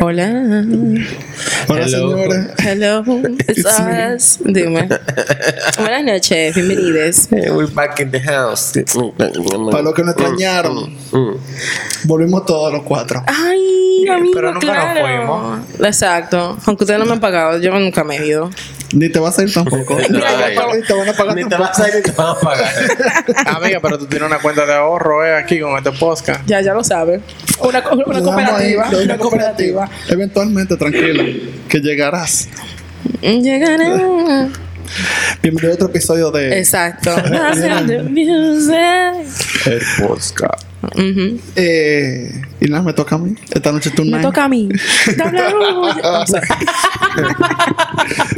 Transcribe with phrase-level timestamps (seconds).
[0.00, 0.54] Hola.
[1.68, 2.10] Hola, Hello.
[2.16, 2.54] señora.
[2.58, 3.04] Hello.
[3.48, 4.38] It's us.
[4.44, 4.88] Dime.
[5.78, 6.54] Buenas noches.
[6.54, 7.28] Bienvenidos.
[7.30, 8.72] Hey, we're back in the house.
[9.70, 11.34] Para los que nos extrañaron, Mm.
[12.04, 13.22] volvimos todos los cuatro.
[13.26, 15.00] Ay, amigo, pero nunca nos claro.
[15.00, 15.60] fuimos.
[15.80, 16.56] Exacto.
[16.66, 18.50] Aunque ustedes no me han pagado, yo nunca me he ido.
[18.92, 19.96] Ni te vas a ir tampoco.
[19.98, 20.06] Ay.
[20.10, 21.68] Ni te van a pagar Ni te tampoco.
[21.70, 22.72] vas a ir ni te van a pagar.
[23.56, 26.44] Amiga, pero tú tienes una cuenta de ahorro eh, aquí con este podcast.
[26.46, 27.20] Ya, ya lo sabe.
[27.60, 28.88] Una, ahí, cooperativa.
[29.04, 29.88] Una cooperativa.
[30.08, 31.22] Eventualmente, tranquila,
[31.70, 32.48] que llegarás.
[33.22, 34.48] Llegará.
[35.40, 37.10] Bienvenido a otro episodio de Exacto.
[37.14, 38.74] Haciendo music.
[39.66, 40.64] El podcast.
[40.82, 41.40] Ujú.
[41.54, 43.36] Eh, y nada, me toca a mí.
[43.52, 44.68] Esta noche tú Me toca a mí.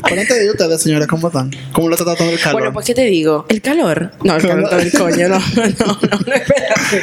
[0.03, 1.50] Pero antes de ustedes, señores, ¿cómo están?
[1.72, 2.60] ¿Cómo lo está tratando el calor?
[2.60, 3.47] Bueno, pues, ¿qué te digo?
[3.48, 4.12] ¿El calor?
[4.22, 7.03] No, el calor del coño, no, no, no, no, espérate.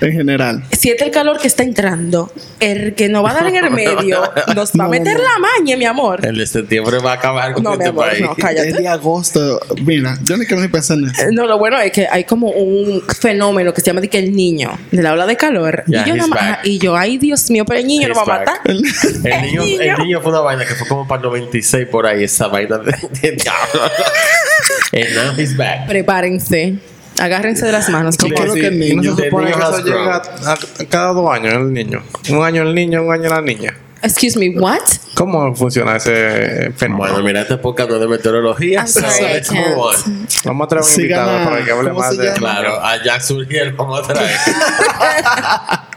[0.00, 0.62] En general.
[0.72, 2.32] Siente el calor que está entrando.
[2.58, 4.20] El que nos va a dar en el medio
[4.54, 5.22] nos va a No, meter no.
[5.22, 6.24] la maña, mi amor.
[6.24, 8.20] El de septiembre va a acabar con No, mi este amor, país.
[8.20, 8.72] no, El cállate.
[8.72, 11.22] de agosto, mira, yo ni quiero ni pensar en eso.
[11.22, 14.18] Eh, No, lo bueno es que hay como un fenómeno que se llama de que
[14.18, 15.84] el niño de la ola de calor.
[15.86, 18.60] Yeah, y, yo nada y ay Dios mío, pero el niño nos va a matar.
[18.64, 18.82] El-
[19.24, 22.24] El niño, el niño fue una vaina que fue como para el 96 por ahí,
[22.24, 23.82] esa vaina de, de diablo.
[24.92, 25.86] And now he's back.
[25.86, 26.74] Prepárense.
[27.20, 28.16] Agárrense de las manos.
[28.16, 29.14] Yo creo que el niño.
[29.14, 32.02] se supone que eso llega a, a cada dos años el niño.
[32.30, 33.76] Un año el niño, un año la niña.
[34.02, 34.80] Excuse me, what?
[35.14, 37.12] ¿Cómo funciona ese fenómeno?
[37.12, 38.86] Bueno, mira, esta época no es de meteorología.
[38.86, 40.26] So let's move on.
[40.44, 42.32] Vamos a traer un invitado para que hable ¿cómo más de.
[42.32, 44.36] Claro, a Jack Surgiel vamos a traer.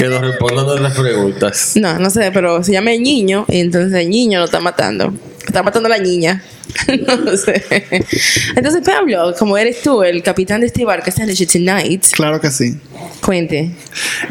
[0.00, 1.72] que nos respondan nuestras preguntas.
[1.76, 5.12] No, no sé, pero se llama el niño y entonces el niño lo está matando.
[5.46, 6.42] Está matando a la niña.
[7.06, 7.64] no sé.
[8.56, 12.50] Entonces, Pablo, como eres tú, el capitán de este barco esta noche tonight, Claro que
[12.50, 12.78] sí.
[13.20, 13.72] cuente.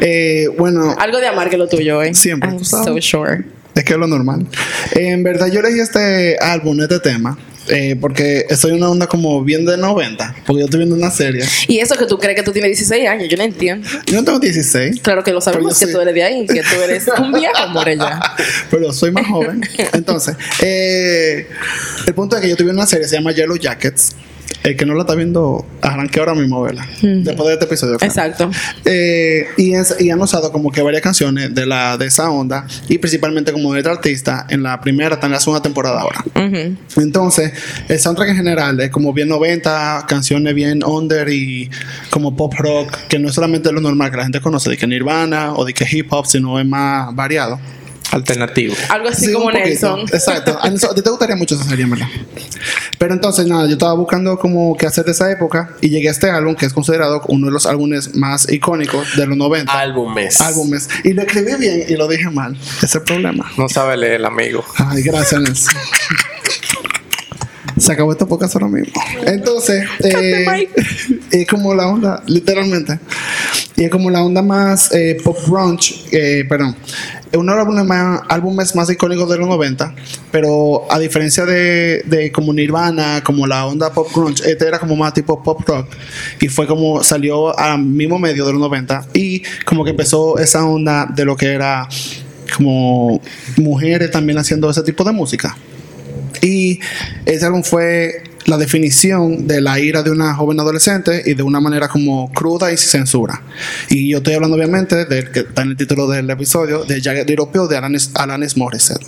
[0.00, 2.14] Eh, bueno, Algo de amar que lo tuyo, ¿eh?
[2.14, 3.44] Siempre, I'm so sure.
[3.74, 4.46] Es que es lo normal.
[4.92, 7.38] En verdad, yo elegí este álbum, este tema,
[7.70, 11.10] eh, porque estoy en una onda como bien de 90, porque yo estoy viendo una
[11.10, 11.44] serie.
[11.68, 13.86] Y eso que tú crees que tú tienes 16 años, yo no entiendo.
[14.06, 15.92] Yo no tengo 16, Claro que lo sabemos que sí.
[15.92, 18.20] tú eres de ahí, que tú eres un viejo morella.
[18.70, 19.62] pero soy más joven.
[19.92, 21.46] Entonces, eh,
[22.06, 24.14] el punto es que yo estoy viendo una serie, se llama Yellow Jackets.
[24.62, 26.86] El que no la está viendo, arranque ahora mismo, verla.
[27.00, 27.96] Después de este episodio.
[27.96, 28.10] claro.
[28.12, 28.50] Exacto.
[28.84, 32.66] Eh, y, es- y han usado como que varias canciones de la de esa onda
[32.88, 36.22] y principalmente como de otro artista en la primera, en la segunda temporada ahora.
[36.96, 37.52] Entonces,
[37.88, 41.70] el soundtrack en general es como bien 90, canciones bien under y
[42.10, 44.86] como pop rock, que no es solamente lo normal que la gente conoce, de que
[44.86, 47.58] Nirvana o de que hip hop, sino es más variado.
[48.12, 48.74] Alternativo.
[48.88, 49.50] Algo así Sí, como.
[49.50, 50.00] Nelson.
[50.12, 50.58] Exacto.
[50.60, 52.08] A ti te gustaría mucho esa serie, ¿verdad?
[52.98, 56.12] Pero entonces, nada, yo estaba buscando como qué hacer de esa época y llegué a
[56.12, 59.72] este álbum que es considerado uno de los álbumes más icónicos de los 90.
[59.72, 60.40] Álbumes.
[60.40, 60.88] álbumes.
[61.04, 62.56] Y lo escribí bien y lo dije mal.
[62.76, 63.50] Ese es el problema.
[63.56, 64.64] No sabe leer el amigo.
[64.76, 65.74] Ay, gracias, Nelson.
[67.78, 68.92] Se acabó esta podcast ahora mismo.
[69.24, 70.68] Entonces, eh,
[71.30, 72.98] es como la onda, literalmente.
[73.80, 76.76] Y es como la onda más eh, pop grunge, eh, perdón.
[77.32, 79.94] Uno de los álbumes más, álbumes más icónicos de los 90,
[80.30, 84.96] pero a diferencia de, de como Nirvana, como la onda pop grunge, este era como
[84.96, 85.86] más tipo pop rock.
[86.42, 90.62] Y fue como salió al mismo medio de los 90 y como que empezó esa
[90.66, 91.88] onda de lo que era
[92.54, 93.18] como
[93.56, 95.56] mujeres también haciendo ese tipo de música.
[96.42, 96.80] Y
[97.24, 101.60] ese álbum fue la definición de la ira de una joven adolescente y de una
[101.60, 103.42] manera como cruda y sin censura.
[103.88, 107.26] Y yo estoy hablando obviamente del que está en el título del episodio, de Jagged
[107.26, 109.06] Pill de Alanis, Alanis Morissette.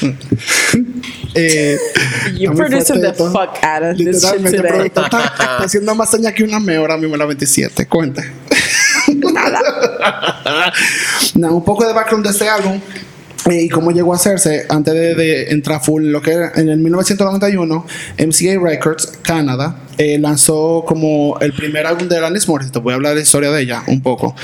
[1.32, 1.78] Eh,
[2.56, 4.86] producing fuerte the fuck out of this shit today.
[4.86, 7.86] está, está haciendo más señas que una me ahora mismo la 27.
[7.86, 8.32] Cuente.
[11.34, 12.80] Nada, un poco de background de este álbum
[13.48, 16.78] y cómo llegó a hacerse antes de, de entrar full lo que era en el
[16.78, 17.86] 1991
[18.18, 22.78] MCA Records Canadá eh, lanzó como el primer álbum de Alanis Morissette.
[22.78, 24.34] Voy a hablar de la historia de ella un poco.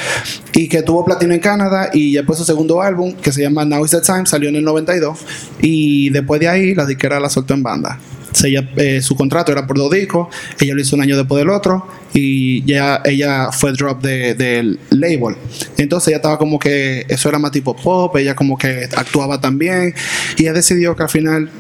[0.53, 3.83] Y que tuvo platino en Canadá y después su segundo álbum que se llama Now
[3.83, 5.19] Is the Time salió en el 92
[5.63, 7.99] y después de ahí la disquera la soltó en banda.
[8.45, 10.29] Ella, eh, su contrato era por dos discos,
[10.61, 11.87] ella lo hizo un año después del otro
[12.19, 15.37] y ya ella fue drop de- del label.
[15.77, 19.95] Entonces ella estaba como que eso era más tipo pop, ella como que actuaba también
[20.39, 21.51] y ella decidió que al final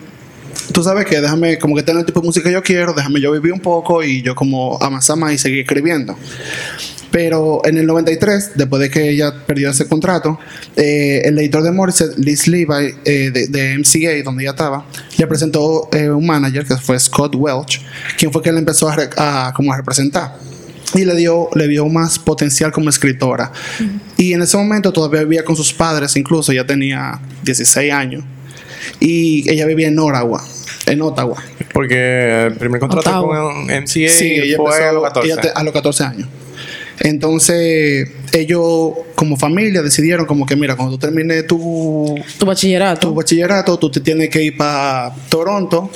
[0.72, 3.20] tú sabes que déjame, como que tener el tipo de música que yo quiero, déjame
[3.20, 6.16] yo vivir un poco y yo como amasar más y seguir escribiendo.
[7.10, 10.38] Pero en el 93, después de que ella perdió ese contrato,
[10.74, 14.84] eh, el editor de Morissette, Liz Levi, eh, de, de MCA, donde ella estaba,
[15.16, 17.80] le presentó eh, un manager que fue Scott Welch,
[18.18, 20.36] quien fue que le empezó a, a- como a representar.
[20.94, 23.50] Y le dio, le dio más potencial como escritora.
[24.16, 28.24] Y en ese momento todavía vivía con sus padres, incluso ya tenía 16 años.
[29.00, 30.42] Y ella vivía en Ottawa,
[30.86, 31.42] en Ottawa.
[31.72, 33.52] Porque el primer contrato Ottawa.
[33.52, 35.32] con MCA Sí, ella fue empezó a los 14.
[35.32, 36.28] ella te- a los 14 años.
[37.00, 43.08] Entonces, ellos como familia decidieron como que, mira, cuando tú termines tu, Tu bachillerato.
[43.08, 45.90] tu bachillerato, tú te tienes que ir para Toronto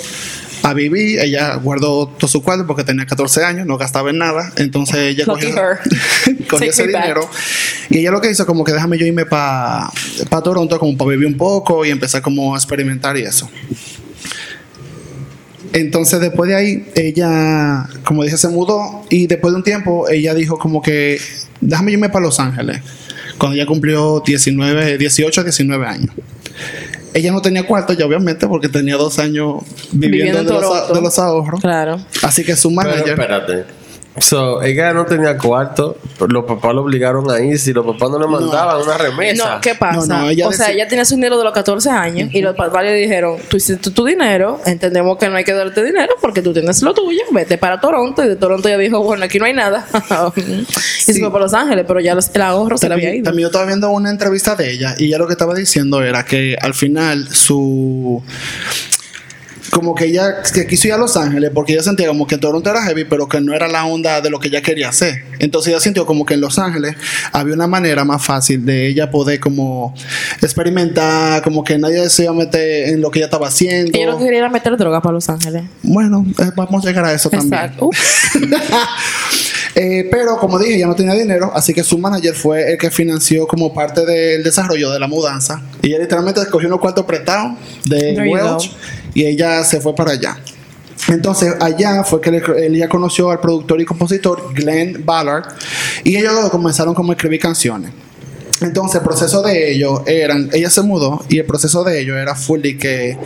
[0.62, 1.21] a vivir.
[1.21, 4.53] Ella guardó todo su cuarto porque tenía 14 años, no gastaba en nada.
[4.57, 5.49] Entonces ella cogió,
[6.62, 7.03] ese back.
[7.03, 7.29] dinero.
[7.89, 9.91] Y ella lo que hizo como que déjame yo irme para
[10.43, 13.51] Toronto como para vivir un poco y empezar como a experimentar y eso.
[15.73, 20.35] Entonces después de ahí, ella, como dije, se mudó y después de un tiempo ella
[20.35, 21.21] dijo como que,
[21.61, 22.81] déjame irme para Los Ángeles,
[23.39, 26.11] cuando ella cumplió 19, 18, 19 años.
[27.12, 29.62] Ella no tenía cuarto, ya obviamente, porque tenía dos años
[29.93, 31.61] viviendo, Viviendo en de, los, de los ahorros.
[31.61, 32.01] Claro.
[32.23, 33.09] Así que su Pero manager...
[33.09, 33.80] espérate.
[34.20, 35.96] So, ella no tenía cuarto,
[36.28, 37.58] los papás lo obligaron a ir.
[37.58, 39.55] Si los papás no le mandaban una remesa.
[39.56, 40.06] No, ¿qué pasa?
[40.06, 42.55] No, no, ella o sea, ella tenía su dinero de los 14 años y los
[42.55, 46.43] papás le dijeron, tú hiciste tu dinero, entendemos que no hay que darte dinero porque
[46.43, 48.22] tú tienes lo tuyo, vete para Toronto.
[48.25, 49.87] Y de Toronto ella dijo, bueno, aquí no hay nada.
[50.37, 50.64] y
[51.12, 53.25] se fue para Los Ángeles, pero ya los- el ahorro se le había ido.
[53.25, 56.25] también yo estaba viendo una entrevista de ella y ella lo que estaba diciendo era
[56.25, 58.22] que al final su
[59.70, 62.70] como que ella que quiso ir a Los Ángeles porque ella sentía como que Toronto
[62.70, 65.70] era heavy pero que no era la onda de lo que ella quería hacer entonces
[65.72, 66.96] ella sintió como que en Los Ángeles
[67.32, 69.94] había una manera más fácil de ella poder como
[70.43, 74.17] experimentar como que nadie se iba a meter en lo que ella estaba haciendo Ella
[74.19, 75.64] que quería meter droga para Los Ángeles.
[75.82, 77.87] bueno eh, vamos a llegar a eso también Exacto.
[77.87, 77.90] Uh,
[79.75, 82.90] Eh, pero como dije, ella no tenía dinero, así que su manager fue el que
[82.90, 85.62] financió como parte del desarrollo de la mudanza.
[85.82, 87.52] Y ella literalmente escogió unos cuartos prestados
[87.84, 88.76] de There Welch
[89.14, 90.38] y ella se fue para allá.
[91.08, 95.44] Entonces allá fue que le- ella conoció al productor y compositor Glenn Ballard
[96.05, 97.93] y ellos dos comenzaron como a escribir canciones.
[98.61, 102.34] Entonces el proceso de ellos eran, ella se mudó y el proceso de ellos era
[102.34, 103.17] fully que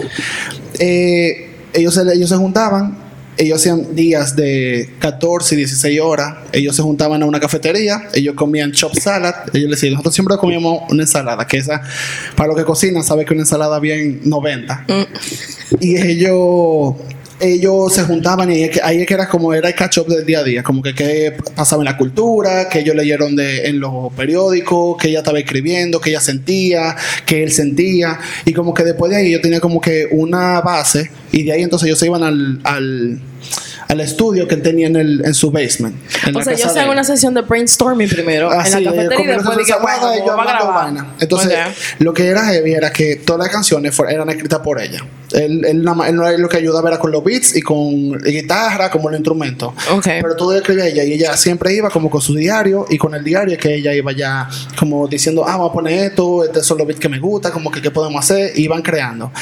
[0.79, 2.97] eh, ellos, se, ellos se juntaban,
[3.37, 8.35] ellos hacían días de 14 y 16 horas, ellos se juntaban a una cafetería, ellos
[8.35, 11.83] comían chop salad, ellos decían, nosotros siempre comíamos una ensalada, que esa,
[12.37, 14.87] para los que cocinan, sabe que una ensalada bien 90.
[15.81, 16.95] Y ellos
[17.45, 20.41] ellos se juntaban y ahí es que- era como era el catch up del día
[20.41, 24.13] a día, como que qué pasaba en la cultura, que ellos leyeron de, en los
[24.15, 29.11] periódicos, que ella estaba escribiendo, que ella sentía, que él sentía, y como que después
[29.11, 32.23] de ahí yo tenía como que una base, y de ahí entonces ellos se iban
[32.23, 33.21] al, al,
[33.89, 35.97] al estudio que él tenía en, el, en su basement.
[36.27, 36.91] en o sea, hacen él.
[36.91, 40.27] una sesión de brainstorming primero Ah, en sí, la cafetería y después dije, bueno, y
[40.27, 41.15] yo vaina.
[41.21, 41.53] Entonces,
[41.99, 45.01] lo que era heavy era que todas las canciones eran escritas por ella.
[45.33, 48.91] Él, él, él no era lo que ayudaba era con los beats y con guitarra,
[48.91, 49.73] como los instrumentos.
[49.91, 50.05] Ok.
[50.05, 53.15] Pero todo lo escribía ella y ella siempre iba como con su diario y con
[53.15, 54.49] el diario es que ella iba ya
[54.79, 57.71] como diciendo, ah, vamos a poner esto, estos son los beats que me gustan, como
[57.71, 59.33] que qué podemos hacer, y iban creando.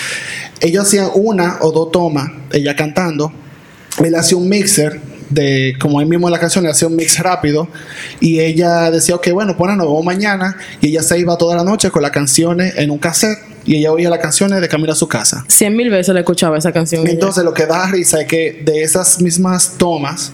[0.61, 3.33] Ellos hacían una o dos tomas, ella cantando,
[4.05, 5.00] él hacía un mixer
[5.31, 7.69] de como él mismo en la canción le hacía un mix rápido
[8.21, 11.64] y ella decía ok bueno pues nos vemos mañana y ella se iba toda la
[11.64, 14.97] noche con las canciones en un cassette y ella oía las canciones de camino a
[14.97, 17.02] su casa Cien mil veces le escuchaba esa canción.
[17.02, 17.12] ella.
[17.12, 20.33] entonces lo que da risa es que de esas mismas tomas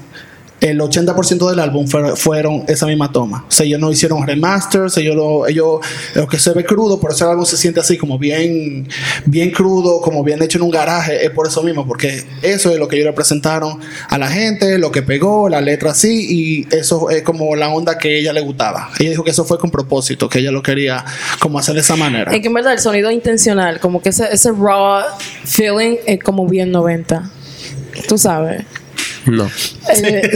[0.61, 3.45] el 80% del álbum fueron, esa misma toma.
[3.49, 5.81] O sea, ellos no hicieron remasters, ellos lo, ellos,
[6.15, 8.89] lo que se ve crudo, por eso el álbum se siente así como bien,
[9.27, 12.79] bien crudo, como bien hecho en un garaje, es por eso mismo, porque eso es
[12.79, 16.75] lo que ellos le presentaron a la gente, lo que pegó, la letra así, y
[16.75, 18.91] eso es como la onda que ella le gustaba.
[18.99, 21.05] Ella dijo que eso fue con propósito, que ella lo quería
[21.39, 22.33] como hacer de esa manera.
[22.33, 25.03] Es que en verdad el sonido intencional, como que ese, ese raw
[25.45, 27.31] feeling es como bien 90.
[28.09, 28.65] Tú sabes.
[29.29, 29.49] No.
[29.91, 30.31] Eh,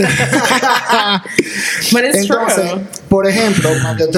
[2.15, 2.71] Entonces,
[3.09, 3.69] por ejemplo,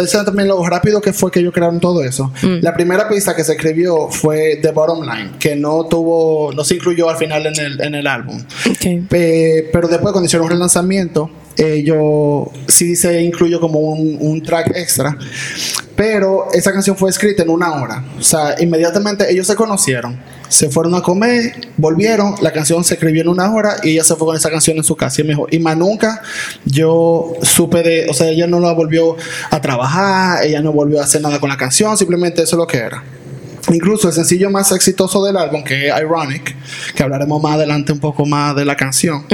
[0.08, 2.32] sepan también lo rápido que fue que ellos crearon todo eso.
[2.62, 6.76] La primera pista que se escribió fue The Bottom Line, que no tuvo, no se
[6.76, 8.44] incluyó al final en el, en el álbum.
[9.10, 15.18] Pero después cuando hicieron el relanzamiento, ellos sí se incluyó como un, un track extra.
[15.96, 18.04] Pero esa canción fue escrita en una hora.
[18.20, 20.20] O sea, inmediatamente ellos se conocieron.
[20.50, 24.16] Se fueron a comer, volvieron, la canción se escribió en una hora y ella se
[24.16, 25.22] fue con esa canción en su casa.
[25.22, 26.22] Y me dijo, y más nunca
[26.66, 29.16] yo supe de, o sea, ella no la volvió
[29.50, 32.68] a trabajar, ella no volvió a hacer nada con la canción, simplemente eso es lo
[32.68, 33.04] que era.
[33.74, 36.56] Incluso el sencillo más exitoso del álbum, que es Ironic,
[36.94, 39.26] que hablaremos más adelante un poco más de la canción,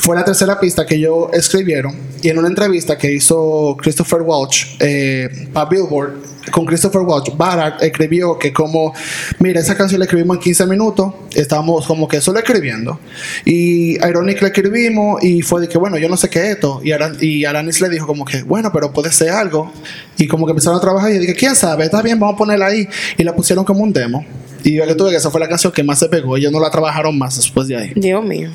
[0.00, 1.94] fue la tercera pista que ellos escribieron.
[2.22, 7.82] Y en una entrevista que hizo Christopher Walsh eh, para Billboard, con Christopher Walsh, Ballard
[7.82, 8.92] escribió que como,
[9.38, 12.98] mira, esa canción la escribimos en 15 minutos, estábamos como que solo escribiendo.
[13.44, 16.80] Y Ironic la escribimos y fue de que, bueno, yo no sé qué es esto.
[16.82, 19.72] Y, Aran- y Alanis le dijo como que, bueno, pero puede ser algo.
[20.18, 21.84] Y como que empezaron a trabajar y dije, ¿quién sabe?
[21.84, 22.88] Está bien, vamos a ponerla ahí.
[23.18, 24.24] Y la pusieron como un demo.
[24.64, 26.36] Y yo que tuve que esa fue la canción que más se pegó.
[26.36, 27.92] Ellos no la trabajaron más después de ahí.
[27.94, 28.50] Dios mío.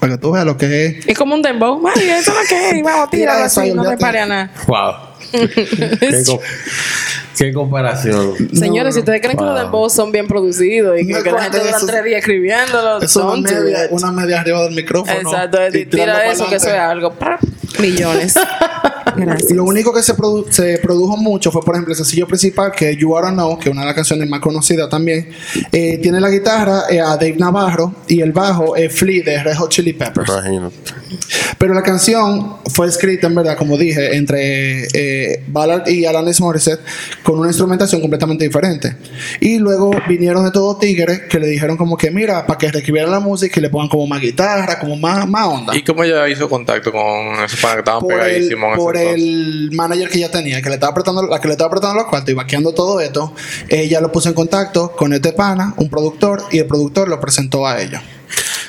[0.00, 1.06] Para que tú veas lo que es.
[1.06, 1.80] Es como un dembow.
[1.94, 2.82] Ay, eso es lo que es.
[2.82, 4.50] Vamos, Tira tira eso así, no te pare a nada.
[4.66, 5.13] Wow.
[6.00, 6.40] Qué, co-
[7.36, 8.34] qué comparación.
[8.54, 11.42] Señores, si ustedes creen que los dembows son bien producidos y que, No que la
[11.42, 13.90] gente dura tres días escribiéndolo, es don't una media, it.
[13.90, 15.18] una media arriba del micrófono.
[15.18, 15.58] Exacto,
[15.90, 17.12] tira eso, que eso es algo.
[17.12, 17.38] ¡Pra!
[17.78, 18.34] Millones.
[19.16, 19.50] Gracias.
[19.52, 22.90] Lo único que se, produ- se produjo mucho fue, por ejemplo, el sencillo principal, que
[22.90, 25.28] es You Oughta Know, que es una de las canciones más conocidas también.
[25.72, 29.56] Eh, tiene la guitarra eh, a Dave Navarro y el bajo es Flea de Red
[29.56, 30.28] Hot Chili Peppers.
[30.28, 30.76] Imagínate.
[31.58, 36.80] Pero la canción fue escrita, en verdad, como dije, entre eh, Ballard y Alanis Morissette
[37.22, 38.96] con una instrumentación completamente diferente.
[39.40, 43.10] Y luego vinieron de todo Tigres que le dijeron como que, mira, para que reescribieran
[43.10, 45.76] la música y le pongan como más guitarra, como más, más onda.
[45.76, 47.00] ¿Y cómo ella hizo contacto con
[47.44, 48.96] esos panas que estaban por el, pegadísimos en ese por?
[49.12, 52.06] El manager que ella tenía, que le estaba apretando, la que le estaba apretando los
[52.06, 53.32] cuartos y vaqueando todo esto,
[53.68, 57.66] ella lo puso en contacto con este pana, un productor, y el productor lo presentó
[57.66, 58.02] a ella.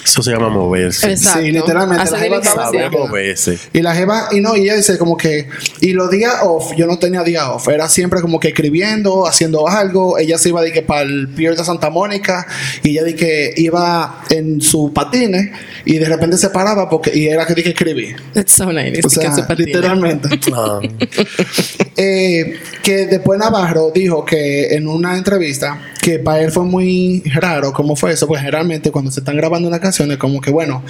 [0.05, 1.12] Eso se llama moverse.
[1.12, 1.41] Exacto.
[1.41, 3.57] Sí, literalmente, la jeva estaba moverse.
[3.74, 5.47] Y la jeva, y no, y ella dice como que,
[5.81, 9.67] y los días off, yo no tenía día off, era siempre como que escribiendo, haciendo
[9.67, 12.47] algo, ella se iba de que para el Pier de Santa Mónica,
[12.83, 15.50] y ella de que iba en su patines,
[15.85, 18.15] y de repente se paraba porque, y era que que escribí.
[18.35, 19.01] It's so nice.
[19.03, 20.29] O sea, literalmente.
[21.97, 27.71] Eh, que después Navarro dijo que en una entrevista que para él fue muy raro
[27.71, 30.83] cómo fue eso, pues generalmente cuando se están grabando una canción como que bueno,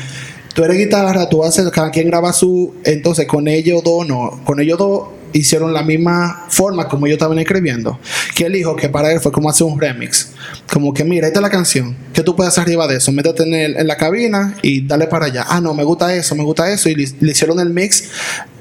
[0.54, 4.60] tú eres guitarra, tú haces, cada quien graba su, entonces con ellos dos no, con
[4.60, 8.00] ellos dos hicieron la misma forma como ellos estaban escribiendo,
[8.36, 10.32] que él dijo que para él fue como hacer un remix,
[10.72, 13.44] como que mira, esta es la canción, que tú puedes hacer arriba de eso, métete
[13.44, 16.44] en, el- en la cabina y dale para allá, ah no, me gusta eso, me
[16.44, 18.10] gusta eso, y le, le hicieron el mix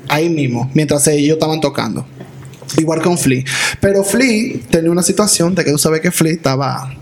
[0.09, 2.05] ahí mismo, mientras ellos estaban tocando.
[2.77, 3.45] Igual con Flea.
[3.79, 6.93] Pero Flea tenía una situación de que tú sabes que Flea estaba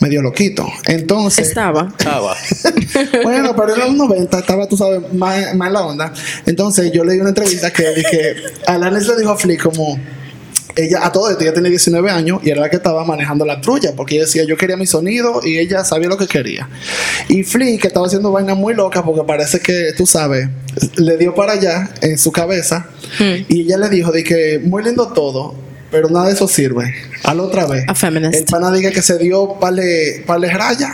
[0.00, 0.66] medio loquito.
[0.86, 1.88] Entonces, Estaba.
[1.96, 2.36] estaba.
[3.22, 6.12] bueno, pero en los 90 estaba, tú sabes, más, la onda.
[6.46, 9.98] Entonces, yo leí una entrevista que dije, Alanis le dijo a Flea como
[10.76, 13.60] ella a todo esto ella tenía 19 años y era la que estaba manejando la
[13.60, 16.68] trulla porque ella decía yo quería mi sonido y ella sabía lo que quería
[17.28, 20.48] y Flea que estaba haciendo vainas muy locas porque parece que tú sabes
[20.96, 22.86] le dio para allá en su cabeza
[23.48, 25.54] y ella le dijo de que muy lindo todo
[25.90, 26.94] pero nada de eso sirve.
[27.24, 27.84] A la otra vez.
[27.88, 28.34] A feminist.
[28.34, 30.92] el pana diga que se dio pale, pale raya.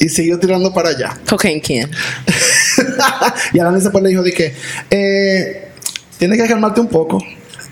[0.00, 1.18] Y siguió tirando para allá.
[1.28, 1.90] Cocaine can.
[3.52, 4.54] y Alanis después le dijo de que
[4.90, 5.68] eh,
[6.18, 7.18] tienes que calmarte un poco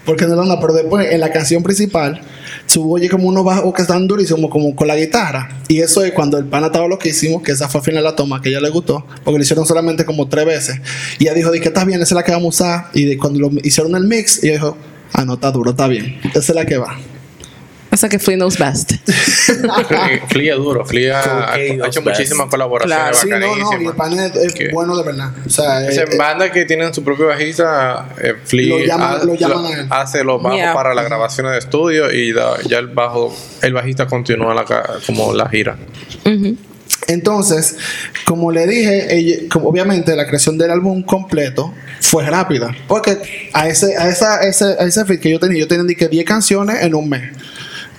[0.05, 2.21] porque no era nada pero después en la canción principal
[2.67, 5.61] su oye como unos bajos que están durísimos como con la guitarra.
[5.69, 8.41] Y eso es cuando el pana estaba loquísimo que esa fue al final la toma
[8.41, 10.81] que a ella le gustó porque lo hicieron solamente como tres veces.
[11.19, 13.07] Y ella dijo de que está bien esa es la que vamos a usar y
[13.07, 14.77] de cuando lo hicieron el mix ella dijo
[15.13, 16.97] ah no está duro está bien esa es la que va
[17.93, 18.93] O sea que Flea knows best.
[20.29, 20.85] Flea es duro.
[20.87, 22.19] Flea ha, ha hecho Best.
[22.19, 23.17] muchísimas colaboraciones Claro.
[23.17, 25.99] sí no no y el pana es, es Que- bueno de verdad o sea Es
[25.99, 29.65] eh, en bandas que tienen su propio bajista, eh, Flea Lo llaman- ha- lo llaman
[29.67, 29.87] a él.
[29.91, 30.73] hace los bajos Yeah.
[30.73, 34.65] para las grabaciones de estudio y da- ya el bajo, el bajista continúa la,
[35.07, 35.77] como la gira.
[37.11, 37.77] Entonces,
[38.25, 42.75] como le dije, ella- como obviamente la creación del álbum completo fue rápida.
[42.87, 43.19] Porque
[43.53, 46.09] a ese, a esa, a ese, a ese feed que yo tenía, yo tenía que
[46.09, 47.23] 10 canciones en un mes.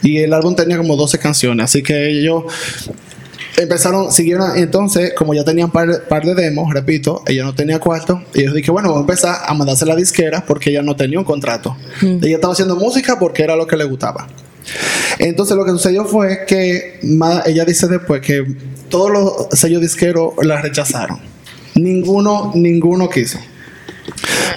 [0.01, 1.65] Y el álbum tenía como 12 canciones.
[1.65, 2.46] Así que ellos
[3.58, 4.56] empezaron, siguieron.
[4.58, 8.24] Entonces, como ya tenían par, par de demos, repito, ella no tenía cuarto.
[8.34, 11.20] Y yo dije, bueno, voy a empezar a mandarse la disquera porque ella no tenía
[11.20, 11.75] un contrato.
[12.01, 14.27] Ella estaba haciendo música porque era lo que le gustaba.
[15.20, 17.00] Entonces lo que sucedió fue que
[17.46, 18.46] ella dice después que
[18.89, 21.20] todos los sellos disqueros la rechazaron.
[21.75, 23.39] Ninguno, ninguno quiso.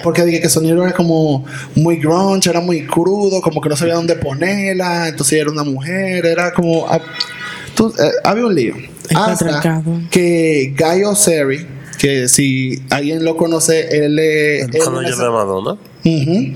[0.03, 1.45] Porque dije que el sonido era como
[1.75, 6.25] muy grunge, era muy crudo, como que no sabía dónde ponerla, entonces era una mujer,
[6.25, 6.85] era como...
[6.87, 6.99] ah,
[7.79, 8.75] eh, había un lío.
[9.15, 14.63] Hasta que Guy O'Seri, que si alguien lo conoce, él es...
[14.63, 15.77] El de Madonna.
[16.05, 16.53] Ujú.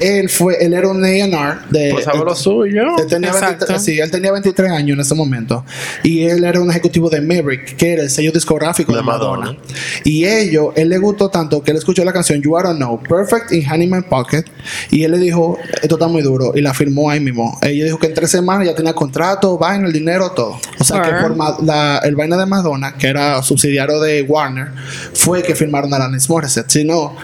[0.00, 1.90] Él fue, él era un A&R de.
[1.92, 2.98] Pues sabe lo suyo.
[2.98, 3.66] Él tenía, Exacto.
[3.66, 5.64] 23, sí, él tenía 23 años en ese momento.
[6.02, 9.46] Y él era un ejecutivo de Maverick, que era el sello discográfico de, De Madonna.
[9.52, 9.58] Madonna.
[10.02, 13.00] Y ellos, él le gustó tanto que él escuchó la canción You I Don't Know,
[13.02, 14.44] Perfect in Honey in My Pocket.
[14.90, 16.52] Y él le dijo, esto está muy duro.
[16.56, 17.56] Y la firmó ahí mismo.
[17.62, 20.58] Ella dijo que en tres semanas ya tenía contrato, vaina, el dinero, todo.
[20.78, 24.68] O sea que por Ma- la- el vaina de Madonna, que era subsidiario de Warner,
[25.14, 26.68] fue que firmaron a Alanis Morissette.
[26.70, 27.14] Si no,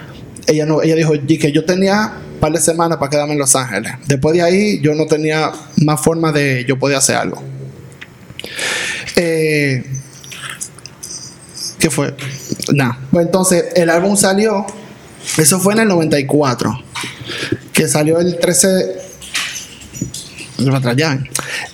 [0.46, 3.38] ella no, ella dijo "Y que yo tenía un par de semanas para quedarme en
[3.38, 3.92] Los Ángeles.
[4.06, 7.42] Después de ahí yo no tenía más forma de yo poder hacer algo.
[9.16, 9.84] Eh,
[11.78, 12.14] ¿Qué fue?
[12.72, 12.98] Nada.
[13.10, 14.66] Pues entonces el álbum salió.
[15.38, 16.78] Eso fue en el 94.
[17.72, 18.96] Que salió el 13.
[20.58, 21.18] Yo me atrás ya.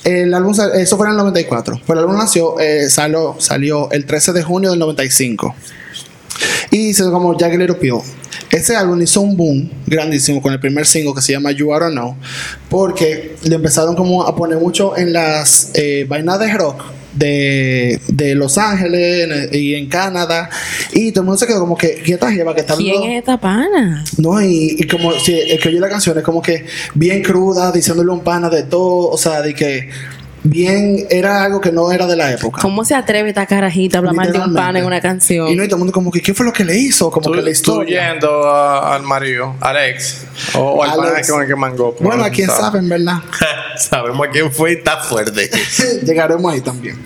[0.04, 1.80] El álbum, eso fue en el 94.
[1.84, 5.54] Pero el álbum nació, eh, salió, salió el 13 de junio del 95.
[6.70, 8.00] Y se como Jagged Little Pill.
[8.50, 11.92] Ese álbum hizo un boom grandísimo con el primer single que se llama You Don't
[11.92, 12.16] Know.
[12.68, 16.82] Porque le empezaron como a poner mucho en las eh, vainas de rock
[17.14, 20.50] de, de Los Ángeles en- y en Canadá.
[20.92, 23.12] Y todo el mundo se quedó como que, ¿qué esta jeva que está ¿Quién hablando?
[23.14, 24.04] es esta pana?
[24.18, 27.72] No, y, y como si el que oye la canción es como que bien cruda,
[27.72, 29.88] diciéndole un pana de todo, o sea, de que
[30.48, 32.60] bien era algo que no era de la época.
[32.62, 35.48] ¿Cómo se atreve esta carajita a hablar mal de un pana en una canción?
[35.48, 37.10] Y no, y todo el mundo como que, ¿qué fue lo que le hizo?
[37.10, 38.10] Como Tú, que la tú historia.
[38.12, 40.24] yendo a- al marido, al ex,
[40.54, 41.94] o, o al pana con el que mangó.
[42.00, 42.62] Bueno, a quién ¿sabes?
[42.62, 43.18] sabe, en verdad.
[43.76, 45.50] Sabemos quién fue y está fuerte.
[46.04, 46.96] Llegaremos ahí también.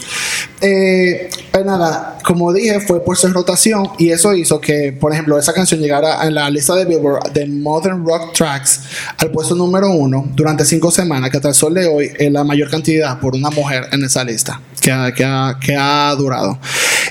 [0.61, 5.38] Eh, pues nada, como dije, fue por su rotación y eso hizo que, por ejemplo,
[5.38, 8.83] esa canción llegara en la lista de Billboard de Modern Rock Tracks
[9.17, 12.71] al puesto número uno durante cinco semanas, que hasta el de hoy es la mayor
[12.71, 16.59] cantidad por una mujer en esa lista que ha, que ha, que ha durado.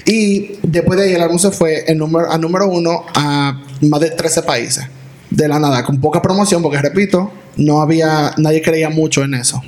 [0.06, 4.00] Y después de ahí el álbum se fue en número, a número uno a más
[4.00, 4.86] de 13 países.
[5.30, 9.62] De la nada, con poca promoción, porque repito, no había, nadie creía mucho en eso.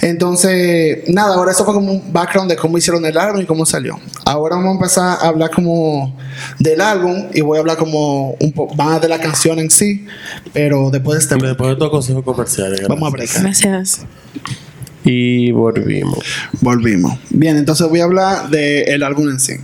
[0.00, 3.66] Entonces, nada, ahora eso fue como un background de cómo hicieron el álbum y cómo
[3.66, 3.98] salió.
[4.24, 6.16] Ahora vamos a empezar a hablar como
[6.58, 10.06] del álbum y voy a hablar como un poco más de la canción en sí,
[10.52, 11.46] pero después de este.
[11.46, 12.86] Después de estos consejos comerciales.
[12.88, 13.40] Vamos a break.
[13.40, 14.06] Gracias.
[15.04, 16.18] Y volvimos.
[16.60, 17.18] Volvimos.
[17.30, 19.54] Bien, entonces voy a hablar del álbum en sí.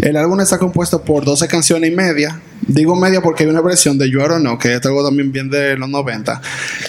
[0.00, 2.40] El álbum está compuesto por 12 canciones y media.
[2.66, 5.50] Digo media porque hay una versión de You Don't Know, que es algo también bien
[5.50, 6.40] de los 90,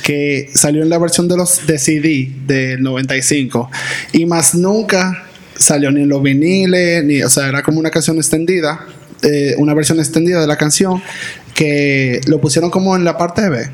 [0.03, 3.69] que salió en la versión de los de CD del 95.
[4.13, 5.25] Y más nunca
[5.57, 8.85] salió ni en los viniles, ni, o sea, era como una canción extendida,
[9.21, 11.01] eh, una versión extendida de la canción,
[11.53, 13.69] que lo pusieron como en la parte B.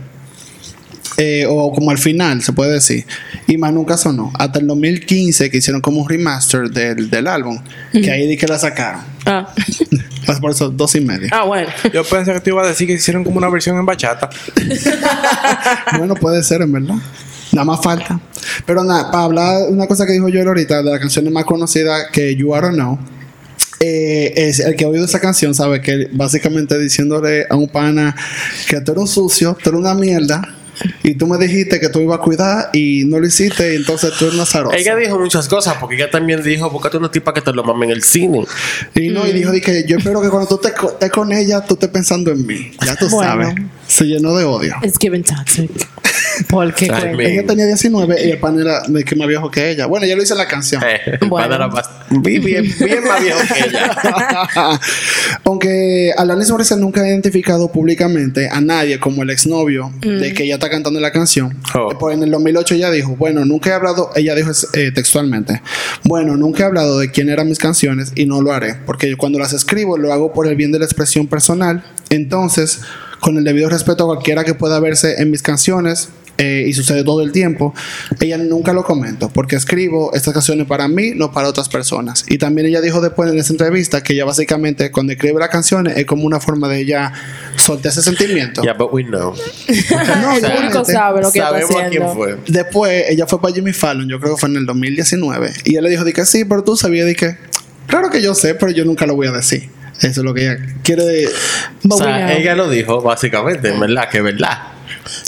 [1.17, 3.05] eh, o como al final, se puede decir.
[3.51, 4.31] Y más nunca sonó.
[4.39, 7.61] Hasta el 2015 que hicieron como un remaster del, del álbum.
[7.91, 9.01] Que ahí di que la sacaron.
[9.25, 9.53] Ah,
[10.39, 11.27] Por eso, dos y media.
[11.33, 11.67] ah bueno.
[11.93, 14.29] Yo pensé que te iba a decir que hicieron como una versión en bachata.
[15.97, 16.95] bueno, puede ser, en verdad.
[17.51, 18.21] Nada más falta.
[18.65, 21.43] Pero nada, para hablar de una cosa que dijo Joel ahorita, de la canción más
[21.43, 22.99] conocida que You I Don't Know.
[23.81, 28.15] eh, es el que ha oído esa canción sabe que básicamente diciéndole a un pana
[28.69, 30.41] que tú eres un sucio, tú eres una mierda
[31.03, 34.11] y tú me dijiste que tú ibas a cuidar y no lo hiciste y entonces
[34.17, 34.75] tú eres una zarosa.
[34.77, 37.85] Ella dijo muchas cosas, porque ella también dijo, búscate una tipa que te lo mame
[37.85, 38.45] en el cine.
[38.95, 41.31] Y no, y dijo di que yo espero que cuando tú estés co- estés con
[41.31, 42.71] ella, tú estés pensando en mí.
[42.85, 43.31] Ya tú Bueno.
[43.31, 43.55] sabes.
[43.87, 44.75] Se llenó de odio.
[44.83, 45.69] It's given toxic.
[46.49, 49.85] Porque Ella tenía 19 y el pan era de que más viejo que ella.
[49.85, 50.81] Bueno, ya lo hice en la canción.
[50.83, 51.45] Eh, el Bueno.
[51.49, 54.79] pana era más- bien, bien, bien más viejo que ella.
[55.43, 60.55] Aunque Alanis Morissette nunca ha identificado públicamente a nadie como el exnovio de que ella
[60.55, 61.57] está cantando la canción.
[61.75, 61.91] Oh.
[61.91, 65.61] Eh, Pues en el 2008 ella dijo, bueno, nunca he hablado, ella dijo eh, textualmente,
[66.03, 69.17] bueno, nunca he hablado de quién eran mis canciones y no lo haré, porque yo
[69.17, 71.83] cuando las escribo lo hago por el bien de la expresión personal.
[72.09, 72.81] Entonces,
[73.21, 77.03] con el debido respeto a cualquiera que pueda verse en mis canciones, eh, y sucede
[77.03, 77.71] todo el tiempo,
[78.19, 82.25] ella nunca lo comento, porque escribo estas canciones para mí, no para otras personas.
[82.29, 85.97] Y también ella dijo después en esa entrevista que ella básicamente cuando escribe las canciones
[85.97, 87.13] es como una forma de ella
[87.57, 88.63] soltar ese sentimiento.
[88.63, 89.35] Yeah, but we know.
[90.21, 92.15] No, El público sabe lo que está Sabemos a quién haciendo.
[92.15, 92.37] fue.
[92.47, 95.83] Después ella fue para Jimmy Fallon, yo creo que fue en el 2019, y él
[95.83, 97.37] le dijo de que sí, pero tú sabías de que,
[97.85, 99.69] claro que yo sé, pero yo nunca lo voy a decir.
[99.99, 101.27] Eso es lo que ella quiere.
[101.89, 104.57] O sea, ella lo dijo básicamente, en verdad, que es verdad.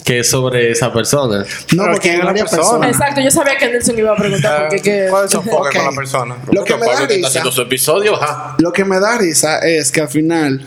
[0.03, 1.45] Que es sobre esa persona.
[1.73, 2.79] No, porque ¿quién hay la varias persona?
[2.79, 2.91] personas.
[2.91, 5.07] Exacto, yo sabía que Nelson iba a preguntar porque que.
[5.09, 6.35] ¿Cuál es su enfoque con la persona?
[6.51, 7.27] Lo que me da risa.
[7.27, 8.55] haciendo su episodio, ajá.
[8.59, 10.61] Lo que me da risa es que al final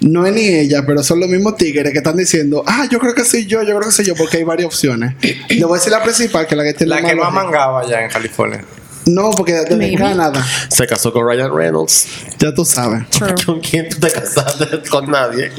[0.00, 3.14] no es ni ella, pero son los mismos tigres que están diciendo, ah, yo creo
[3.14, 5.14] que soy yo, yo creo que soy yo, porque hay varias opciones.
[5.48, 7.80] Le voy a decir la principal, que es la que tiene La que más mangaba
[7.80, 8.64] allá en California.
[9.06, 9.96] No, porque Maybe.
[9.96, 12.06] Canadá, Se casó con Ryan Reynolds.
[12.38, 13.08] ya tú sabes.
[13.10, 13.34] True.
[13.46, 14.88] ¿Con quién tú te casaste?
[14.88, 15.50] Con nadie.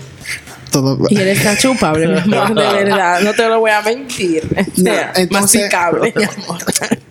[0.73, 0.97] Todo.
[1.09, 3.21] Y él está chupable, mi amor, de verdad.
[3.21, 4.43] No te lo voy a mentir.
[4.51, 6.59] O No, sea, entonces- masticable, mi amor.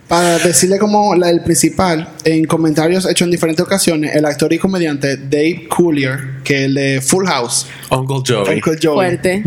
[0.09, 4.59] Para decirle como la, el principal, en comentarios hechos en diferentes ocasiones, el actor y
[4.59, 8.57] comediante Dave Coulier, que es el de Full House, Uncle Joey.
[8.57, 9.43] Uncle Joey, Fuerte.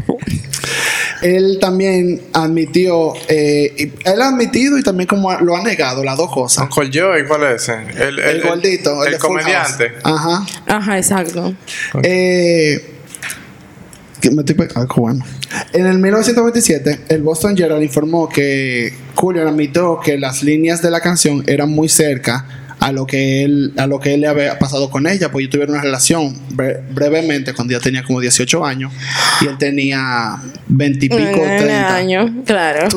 [1.21, 6.31] él también admitió, eh, él ha admitido y también como lo ha negado, las dos
[6.33, 6.63] cosas.
[6.63, 7.73] Uncle Joey, ¿cuál es ese?
[8.03, 9.89] El, El, gordito, el, el de Full comediante.
[10.03, 10.19] House.
[10.19, 10.45] Ajá.
[10.65, 11.53] Ajá, exacto.
[12.01, 12.94] Eh,
[14.31, 14.87] me estoy ah.
[15.73, 20.99] En el 1927, el Boston Herald informó que Coolier admitió que las líneas de la
[20.99, 24.91] canción eran muy cerca a lo que él a lo que él le había pasado
[24.91, 28.91] con ella, pues ellos tuvieron una relación bre- brevemente cuando ella tenía como 18 años
[29.41, 31.95] y él tenía 20 y pico, Un 30.
[31.95, 32.83] año, claro.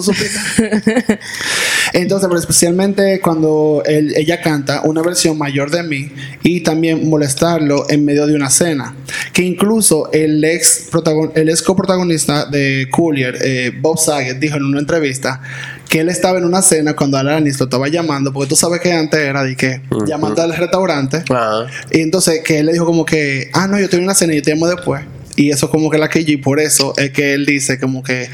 [1.95, 6.11] Entonces, pero especialmente cuando él- ella canta una versión mayor de mí
[6.43, 8.95] y también molestarlo en medio de una cena.
[9.33, 14.65] Que incluso el ex, protagon- el ex coprotagonista de Coolier, eh, Bob Saget, dijo en
[14.65, 15.41] una entrevista
[15.89, 18.93] que él estaba en una cena cuando Alanis lo estaba llamando, porque tú sabes que
[18.93, 21.25] antes era de que llamando al restaurante.
[21.31, 21.67] Ajá.
[21.91, 24.35] Y entonces que él le dijo como que, ah, no, yo estoy en una cena
[24.35, 25.03] y yo te llamo después.
[25.37, 28.29] Y eso como que la que y por eso es que él dice como que...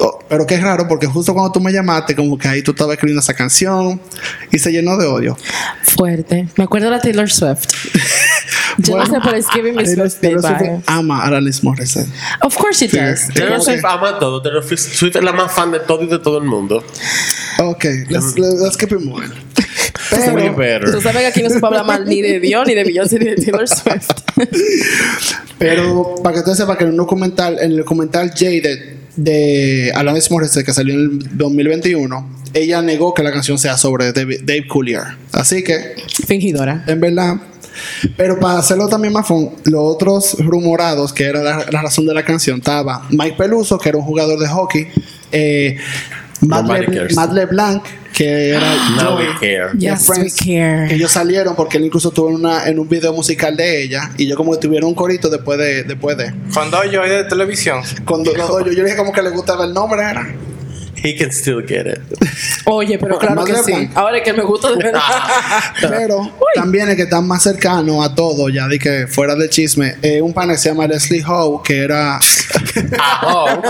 [0.00, 2.72] oh, pero que es raro porque justo cuando tú me llamaste como que ahí tú
[2.72, 4.00] estabas escribiendo esa canción
[4.50, 5.36] y se llenó de odio.
[5.82, 6.48] Fuerte.
[6.56, 7.66] Me acuerdo de la Taylor Swift.
[8.82, 10.82] Yo Bueno, no sé, pero es giving me Taylor- Taylor Swift vibes.
[10.86, 12.08] ama a Alanis Morissette.
[12.42, 12.96] Of course she Sí.
[12.98, 13.28] does.
[13.34, 13.60] Taylor.
[13.62, 14.42] Swift ama todo.
[14.42, 16.82] Taylor Swift es la más fan de todo y de todo el mundo.
[17.58, 19.30] Ok, let's, let's keep it moving.
[20.10, 20.90] Pero, better.
[20.90, 23.18] Tú sabes que aquí no se puede hablar mal ni de Dios, ni de Beyoncé,
[23.18, 24.08] ni de Taylor Swift.
[25.58, 28.78] pero para que usted sepa que en un documental, en el documental Jaded
[29.16, 34.12] de Alanis Morissette que salió en el 2021, ella negó que la canción sea sobre
[34.12, 35.02] Dave, Dave Coulier.
[35.32, 35.94] Así que
[36.26, 36.84] Fingidora.
[36.86, 37.36] en verdad.
[38.16, 42.14] Pero para hacerlo también más fun, los otros rumorados, que era la, la razón de
[42.14, 44.88] la canción, estaba Mike Peluso, que era un jugador de hockey,
[45.32, 45.76] eh,
[46.40, 47.14] Matt, Le- cares.
[47.16, 47.82] Matt LeBlanc,
[48.12, 49.78] que era Now we Joey, care.
[49.78, 50.88] Yes, Friends, we care.
[50.88, 54.10] que ellos salieron porque él incluso estuvo en, una, en un video musical de ella
[54.18, 57.80] y yo como que tuvieron un corito después de después de Cuando yo de televisión.
[58.04, 60.34] cuando yo, yo dije como que le gustaba el nombre era
[61.04, 61.98] He can still get it.
[62.64, 63.90] Oye, pero claro Más que de sí.
[63.94, 65.00] Ahora es que me gusta de verdad.
[65.80, 69.96] Pero también el que está más cercano a todo, ya de que fuera del chisme,
[70.02, 72.20] eh, un pana que se llama Leslie Howe, que era.
[73.22, 73.62] Howe,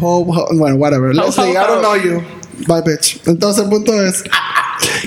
[0.00, 1.14] Howe- bueno, whatever.
[1.14, 2.22] Leslie, I don't know you.
[2.66, 3.20] Bye, bitch.
[3.26, 4.22] Entonces, el punto es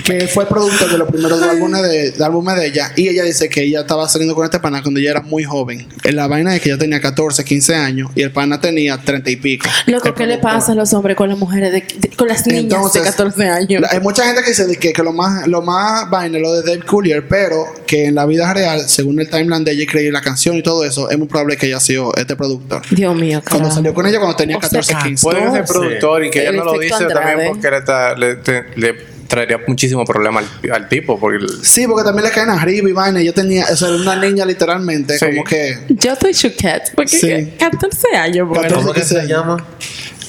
[0.04, 2.92] que fue productor de los primeros dos álbumes de, de álbumes de ella.
[2.96, 5.88] Y ella dice que ella estaba saliendo con este pana cuando ella era muy joven.
[6.04, 9.30] En la vaina es que ella tenía 14, 15 años y el pana tenía 30
[9.30, 9.68] y pico.
[9.86, 12.62] Loco, ¿qué le pasa a los hombres con las mujeres, de, de- con las niñas
[12.64, 13.82] Entonces, de 14 años?
[13.90, 16.62] Hay mucha gente que dice que, que lo más lo más vaina es lo de
[16.62, 20.20] Dave Coulier, pero que en la vida real, según el timeline de ella escribir la
[20.20, 22.82] canción y todo eso, es muy probable que haya sido este productor.
[22.90, 23.74] Dios mío, Cuando carajo.
[23.76, 25.22] salió con ella cuando tenía O sea, 14, 15.
[25.24, 27.14] Puede ser productor y que ella El no lo dice Andrade.
[27.30, 31.18] también porque le, ta- le, te- le traería muchísimo problema al, al tipo.
[31.18, 33.20] Porque el- Sí, porque también le caen arriba y vaina.
[33.20, 35.26] Ella tenía, o sea, era una niña literalmente, Sí.
[35.26, 36.94] como que Yo estoy chuquet.
[36.94, 37.52] Porque Sí.
[37.58, 38.62] 14 años, bueno.
[38.62, 38.82] 14.
[38.82, 39.56] ¿Cómo que se llama?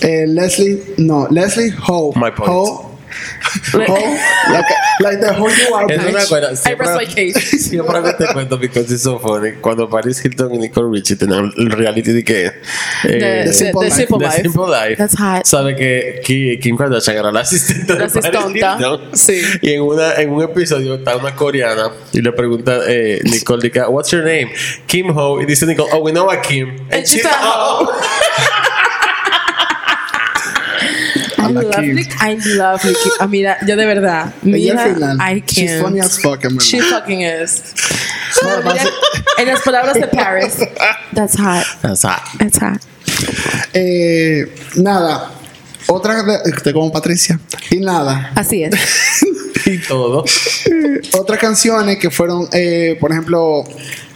[0.01, 2.13] eh, Leslie, no, Leslie Howe.
[2.15, 2.47] My point.
[2.49, 2.92] Howe.
[3.73, 4.17] Howe,
[4.51, 4.65] like,
[4.99, 5.99] like the who you are, Es
[6.29, 6.51] una.
[6.51, 6.87] I Siempre,
[7.33, 7.59] case.
[7.59, 9.51] siempre me te cuento because it's so funny.
[9.61, 12.45] Cuando Paris Hilton y Nicole Richie tenían el reality de que.
[13.03, 13.95] Eh, the- Simple the Life.
[13.95, 14.41] Simple The Life.
[14.43, 14.95] Simple Life.
[14.97, 15.45] That's hot.
[15.45, 18.75] Sabe que Ki- Kim Kardashian era la asistente de La Paris asistenta.
[18.77, 19.09] Hilton.
[19.17, 19.41] Sí.
[19.61, 23.81] Y en, una, en un episodio está una coreana y le pregunta eh, Nicole, dice,
[23.87, 24.51] What's your name?
[24.87, 25.41] Kim Ho.
[25.41, 26.75] Y dice Nicole, Oh, we know a Kim.
[26.91, 27.87] And she's a hoe.
[31.61, 31.85] I love.
[31.85, 32.11] Nick.
[32.21, 33.09] I love Nicki.
[33.19, 34.33] Ah, mira, yo de verdad.
[34.45, 35.83] Ella Mira, I she's can't.
[35.83, 36.59] funny as fuck, verdad.
[36.61, 37.61] She fucking is.
[38.41, 38.89] No, Mira, basi-
[39.37, 40.55] en las palabras de Paris,
[41.13, 41.65] that's hot.
[41.83, 42.81] O sea, That's hot.
[43.73, 45.31] Eh, nada.
[45.87, 47.39] Otra de, de como Patricia.
[47.69, 48.31] Y nada.
[48.35, 48.73] Así es.
[49.65, 50.23] y todo.
[51.13, 53.63] Otras canciones que fueron, eh, por ejemplo,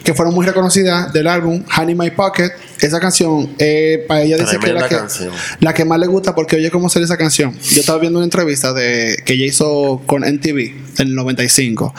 [0.04, 2.50] que fueron muy reconocidas del álbum Honey My Pocket.
[2.82, 5.32] Esa canción, eh, para ella dice que es la que, canción.
[5.60, 7.58] la que más le gusta porque oye cómo sale esa canción.
[7.60, 10.60] Yo estaba viendo una entrevista de que ella hizo con NTV
[11.00, 11.94] en el 95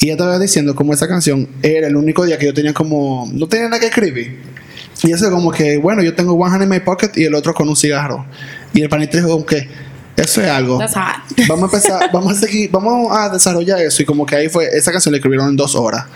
[0.00, 3.28] y ella estaba diciendo como esa canción era el único día que yo tenía como
[3.32, 4.56] no tenía nada que escribir.
[5.02, 7.54] Y eso como que, bueno, yo tengo One Honey in My Pocket y el otro
[7.54, 8.26] con un cigarro.
[8.72, 9.68] Y el panita dijo como que
[10.16, 10.78] eso es algo.
[10.78, 11.46] That's hot.
[11.48, 14.02] Vamos a empezar, vamos a seguir, vamos a desarrollar eso.
[14.02, 16.06] Y como que ahí fue, esa canción la escribieron en dos horas.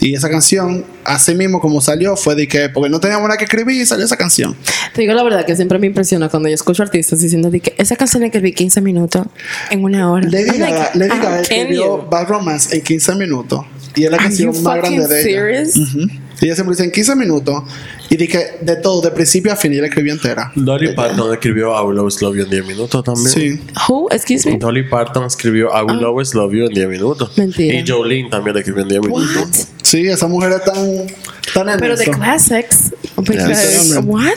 [0.00, 3.44] Y esa canción, así mismo como salió, fue de que, porque no teníamos nada que
[3.44, 4.56] escribir y salió esa canción.
[4.94, 7.74] Te digo la verdad que siempre me impresiona cuando yo escucho artistas diciendo de que
[7.78, 9.26] esa canción que vi 15 minutos
[9.70, 10.28] en una hora.
[10.28, 12.06] Like, Gaga how can escribió?
[12.10, 13.64] Bad Romance en 15 minutos.
[13.94, 16.21] Y es la Are canción más grande de ella.
[16.42, 16.52] Serious?
[16.52, 17.62] Ella siempre dice en 15 minutos.
[18.10, 20.52] Y dije de todo, de principio a fin, y la escribió entera.
[20.54, 23.28] Dolly Parton escribió I Will Always Love You en 10 minutos también.
[23.28, 23.60] Sí.
[23.88, 24.08] Who?
[24.10, 24.58] Excuse me.
[24.58, 27.38] Dolly Parton escribió I Will Always Love You en 10 minutos.
[27.38, 27.78] Mentira.
[27.78, 29.20] Y Jolene también la escribió en 10 What?
[29.22, 29.68] minutos.
[29.82, 31.06] Sí, esa mujer es tan,
[31.54, 32.92] tan en Pero de classics.
[33.28, 34.00] Yeah.
[34.00, 34.32] what?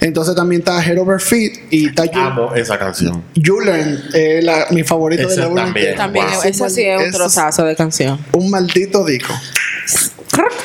[0.00, 3.22] Entonces también está Head Over Feet y está Ju- Amo esa canción.
[3.44, 5.96] Julen, eh, la, mi favorito de Esa la álbum también.
[5.96, 6.42] También, Wow.
[6.44, 8.18] ese sí es un trozazo de canción.
[8.32, 9.34] Un maldito disco.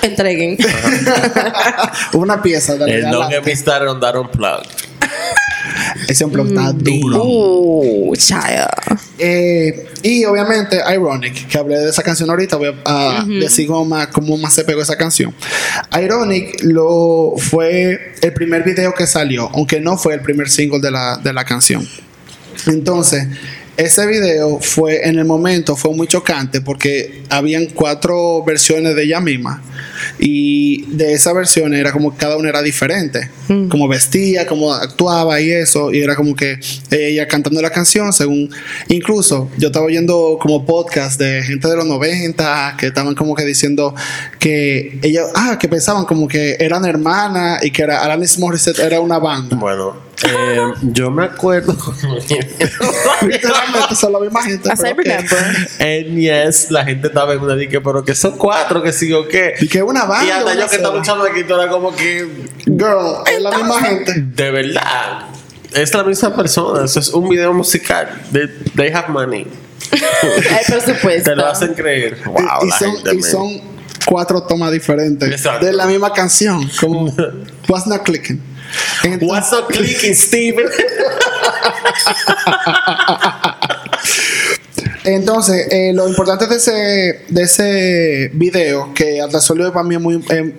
[0.02, 0.58] Entreguen.
[2.14, 4.68] Una pieza de El la Don't Get Me Started on That Unplugged.
[6.08, 6.48] Ese Mm.
[6.48, 7.22] está duro.
[7.24, 8.68] Uh, child.
[9.18, 13.86] Eh, y obviamente Ironic, que hablé de esa canción ahorita, voy a, a decir cómo
[13.86, 15.34] más, cómo más se pegó esa canción.
[16.00, 20.92] Ironic lo, fue el primer video que salió, aunque no fue el primer single de
[20.92, 21.88] la, de la canción.
[22.68, 23.28] Entonces,
[23.78, 29.20] ese video fue en el momento fue muy chocante porque habían cuatro versiones de ella
[29.20, 29.62] misma
[30.20, 33.30] y de esa versión era como cada una era diferente,
[33.70, 36.60] como vestía, como actuaba y eso y era como que
[36.92, 38.50] ella cantando la canción según
[38.88, 43.44] incluso yo estaba oyendo como podcast de gente de los 90 que estaban como que
[43.44, 43.94] diciendo
[44.40, 49.00] que ella ah que pensaban como que eran hermanas y que era Alanis Morissette era
[49.00, 49.56] una banda.
[49.58, 51.74] Bueno, eh, yo me acuerdo.
[53.22, 54.70] Literalmente son la misma gente.
[54.70, 55.70] I remember.
[55.80, 59.28] En Yes, la gente estaba en una dique, pero que son cuatro, que sí o
[59.28, 59.56] qué.
[59.60, 60.26] Y que es una banda.
[60.26, 62.28] Y hasta yo que estaba luchando aquí, tú era como que.
[62.66, 64.14] Girl, es la misma gente.
[64.18, 65.28] De verdad.
[65.74, 66.86] Es la misma persona.
[66.86, 68.08] Eso es un video musical.
[68.32, 69.46] They, they have money.
[69.92, 71.24] Hay presupuesto.
[71.32, 72.18] Te lo hacen creer.
[72.26, 73.62] Wow, y, y la son, gente, y son
[74.06, 75.66] cuatro tomas diferentes Exacto.
[75.66, 76.70] de la misma canción.
[76.80, 77.14] Como
[77.68, 78.55] What's Not Clicking.
[79.04, 80.66] Entonces- What's up clicking, Steven?
[85.04, 90.02] Entonces, eh, lo importante de ese, de ese video, que hasta solo para mí es
[90.02, 90.54] muy, eh,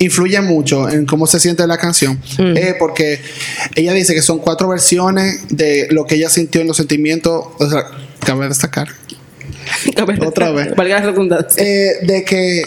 [0.00, 2.20] influye mucho en cómo se siente la canción,
[2.56, 3.20] es porque
[3.76, 7.44] ella dice que son cuatro versiones de lo que ella sintió en los sentimientos.
[7.58, 7.84] O sea,
[8.26, 8.88] cabe destacar.
[10.26, 10.74] Otra vez.
[10.74, 11.62] Valga la redundancia.
[11.62, 12.62] eh, de que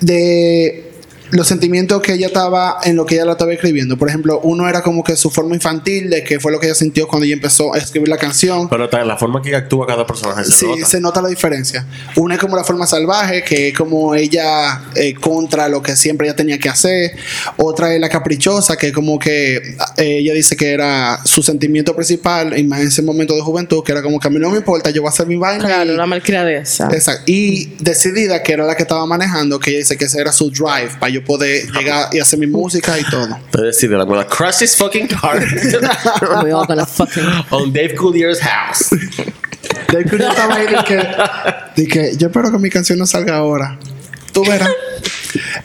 [0.00, 0.85] de
[1.30, 3.96] los sentimientos que ella estaba en lo que ella la estaba escribiendo.
[3.96, 6.74] Por ejemplo, uno era como que su forma infantil de que fue lo que ella
[6.74, 8.68] sintió cuando ella empezó a escribir la canción.
[8.68, 10.86] Pero ta- la forma que actúa cada personaje se Sí, nota.
[10.86, 11.84] se nota la diferencia.
[12.16, 16.26] Una es como la forma salvaje, que es como ella eh, contra lo que siempre
[16.26, 17.12] ella tenía que hacer.
[17.56, 21.94] Otra es la caprichosa, que es como que eh, ella dice que era su sentimiento
[21.94, 24.50] principal, y más en ese momento de juventud, que era como que a mí no
[24.50, 25.64] me importa, yo voy a hacer mi vaina.
[25.64, 26.88] Claro, y- la malcriadeza.
[26.92, 27.22] Exacto.
[27.26, 30.50] Y decidida, que era la que estaba manejando, que ella dice que ese era su
[30.50, 33.38] drive para yo poder llegar y hacer mi música y todo.
[33.50, 35.42] Te decide, I'm gonna crush this fucking car
[36.44, 37.24] We all gonna fucking.
[37.50, 38.90] on Dave Coulier's house.
[39.88, 43.36] Que yo estaba ahí de que, de que yo espero que mi canción no salga
[43.36, 43.78] ahora.
[44.32, 44.70] Tú verás.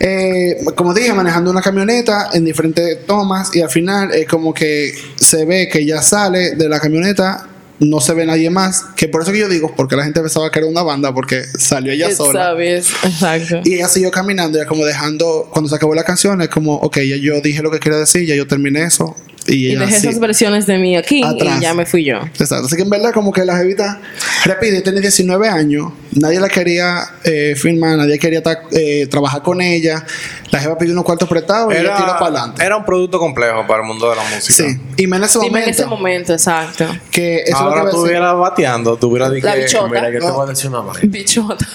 [0.00, 4.92] Eh, como dije, manejando una camioneta en diferentes tomas y al final es como que
[5.16, 7.48] se ve que ya sale de la camioneta,
[7.82, 10.50] no se ve nadie más, que por eso que yo digo, porque la gente pensaba
[10.50, 12.44] que era una banda porque salió ella sola.
[12.44, 12.90] ¿Sabes?
[13.02, 13.60] Exacto.
[13.64, 16.98] Y ella siguió caminando, ya como dejando, cuando se acabó la canción, es como, ok,
[16.98, 19.16] ya yo dije lo que quería decir, ya yo terminé eso.
[19.46, 20.06] Y, dejé sí.
[20.08, 21.58] esas versiones de mí aquí Atrás.
[21.58, 22.18] y ya me fui yo.
[22.18, 22.66] Exacto.
[22.66, 24.00] Así que en verdad, como que la jevita,
[24.44, 29.60] repite, tenía 19 años, nadie la quería eh, firmar, nadie quería ta- eh, trabajar con
[29.60, 30.04] ella.
[30.50, 32.64] La jeva pidió unos cuartos prestados y ella tiró para adelante.
[32.64, 34.64] era un producto complejo para el mundo de la música.
[34.68, 34.78] Sí.
[34.98, 36.86] Y más en ese Dime momento, en ese momento, exacto.
[37.10, 39.88] que eso Ahora estuviera bateando, tuviera de La que- bichota.
[39.88, 41.00] Mira, yo te voy a decir una vaina.
[41.04, 41.66] Bichota.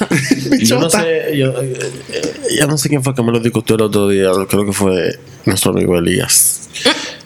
[0.62, 1.01] Yo no Bichota.
[1.01, 1.80] sé, yo, eh,
[2.13, 4.73] eh, ya no sé quién fue que me lo discutió el otro día, creo que
[4.73, 6.69] fue nuestro amigo Elías.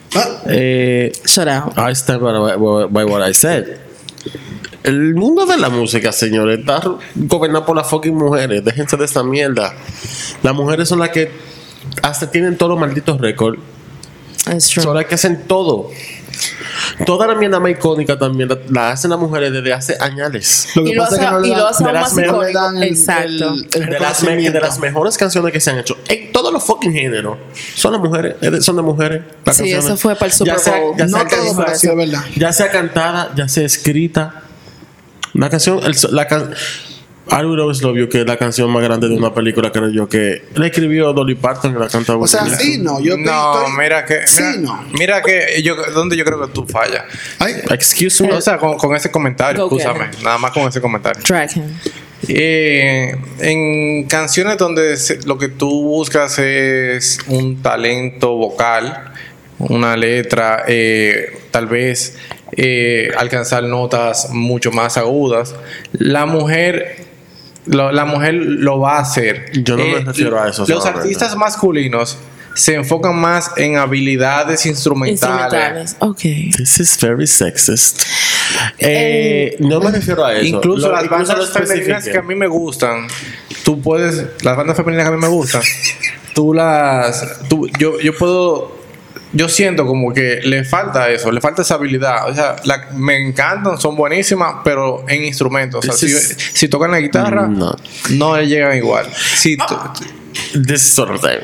[0.46, 1.72] Eh, Shut out.
[1.78, 3.78] I stand by, by- by what I said.
[4.84, 6.82] El mundo de la música, señores, está
[7.14, 8.64] gobernado por las fucking mujeres.
[8.64, 9.72] Déjense de esta mierda.
[10.42, 11.30] Las mujeres son las que
[12.02, 13.60] hasta tienen todos los malditos récords.
[14.82, 15.90] Son las que hacen todo.
[17.06, 20.66] Toda la mierda más icónica también la, la hacen las mujeres desde hace años.
[20.74, 21.92] lo que y lo pasa hace, es que no le y lo dan- hace de
[21.92, 22.60] las más me- no le icónico.
[22.60, 23.28] dan el, Exacto.
[23.28, 26.52] el- el De las, me- de las mejores canciones que se han hecho en todos
[26.52, 27.38] los fucking géneros
[27.74, 29.22] son las mujeres, son de mujeres.
[29.44, 29.84] las Sí, canciones.
[29.86, 30.96] eso fue para el Ya Super sea- Bowl.
[30.96, 32.24] ya No sea todo, can- pero sí es verdad.
[32.36, 34.34] ya sea cantada, ya sea escrita.
[35.34, 36.26] La canción, el, la
[37.40, 40.08] Will Always Love You, que es la canción más grande de una película, creo yo,
[40.08, 43.00] que la escribió Dolly Parton y la canta O sea, sí, no.
[43.00, 44.14] Yo No, estoy- mira que.
[44.14, 44.84] Mira, Sí, no.
[44.98, 47.04] mira que yo, donde yo creo que tú fallas.
[47.38, 48.32] Ay, Excuse me.
[48.32, 50.10] O sea, con, con ese comentario, escúchame.
[50.22, 51.22] Nada más con ese comentario.
[51.26, 51.64] Drag him.
[52.28, 59.12] Eh, en canciones donde lo que tú buscas es un talento vocal,
[59.58, 62.16] una letra, eh, tal vez
[62.56, 65.54] eh, alcanzar notas mucho más agudas,
[65.92, 67.01] la mujer
[67.66, 69.46] lo- la mujer lo va a hacer.
[69.54, 72.18] Eh, Yo no me refiero a eso Los artistas masculinos
[72.54, 75.92] se enfocan más en habilidades instrumentales.
[75.92, 75.96] Instrumentales.
[76.00, 76.20] Ok.
[76.56, 78.02] This is very sexist.
[78.78, 80.44] Eh, no me refiero a eso.
[80.56, 83.06] Incluso Lo- las incluso bandas femeninas que a mí me gustan,
[83.64, 85.62] tú puedes, las bandas femeninas que a mí me gustan,
[86.34, 88.81] tú las, tú, yo, yo puedo,
[89.32, 92.28] yo siento como que le falta eso, le falta esa habilidad.
[92.30, 95.78] O sea, la- me encantan, son buenísimas, pero en instrumentos.
[95.78, 97.74] O sea, si, is- si tocan la guitarra, No.
[98.10, 99.06] no le llegan igual.
[99.14, 99.64] Si tú-
[100.52, 101.38] This is sort of thing.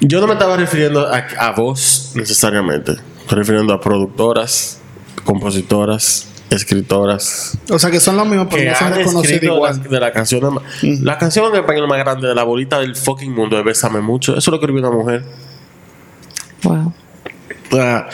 [0.00, 2.92] Yo no me estaba refiriendo a, a vos necesariamente.
[3.20, 4.80] Estoy refiriendo a productoras,
[5.24, 7.58] compositoras, escritoras.
[7.70, 8.76] O sea que son los mismos, pero no
[9.10, 9.76] son escrito igual.
[9.78, 13.32] las- de la canción la canción en español más grande de la bolita del fucking
[13.32, 15.24] mundo de Bésame mucho eso lo escribió una mujer
[16.62, 16.92] Wow.
[17.80, 18.08] Ah,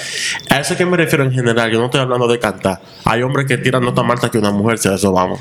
[0.48, 3.46] a eso que me refiero en general yo no estoy hablando de cantar hay hombres
[3.46, 5.40] que tiran notas más altas que una mujer si a eso vamos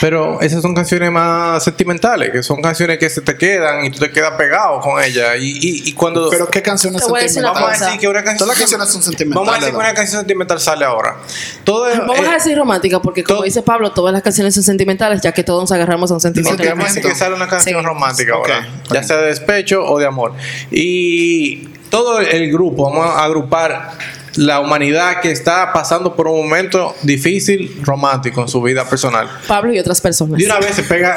[0.00, 3.98] pero esas son canciones más sentimentales, que son canciones que se te quedan y tú
[4.00, 5.36] te quedas pegado con ellas.
[5.38, 6.28] Y, y, y cuando...
[6.28, 7.42] Pero qué canciones sentimentales.
[7.42, 8.38] Vamos a decir que una canción.
[8.38, 9.46] Todas las canciones son sentimentales.
[9.46, 11.16] Vamos a decir que una canción sentimental sale ahora.
[11.64, 14.64] Todo es- Vamos eh, a decir romántica, porque como dice Pablo, todas las canciones son
[14.64, 16.56] sentimentales, ya que todos nos agarramos a un sentimiento.
[16.58, 17.86] Porque vamos a decir que sale una canción Sí.
[17.86, 20.34] romántica ahora, ya sea de despecho o de amor.
[20.70, 23.90] Y todo el grupo, vamos a agrupar
[24.36, 29.28] la humanidad que está pasando por un momento difícil romántico en su vida personal.
[29.48, 30.38] Pablo y otras personas.
[30.38, 31.16] De una vez se pega,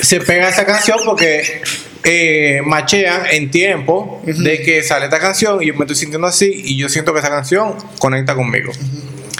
[0.00, 1.60] se pega esa canción porque
[2.04, 6.62] eh, machean en tiempo de que sale esta canción y yo me estoy sintiendo así
[6.64, 8.72] y yo siento que esa canción conecta conmigo.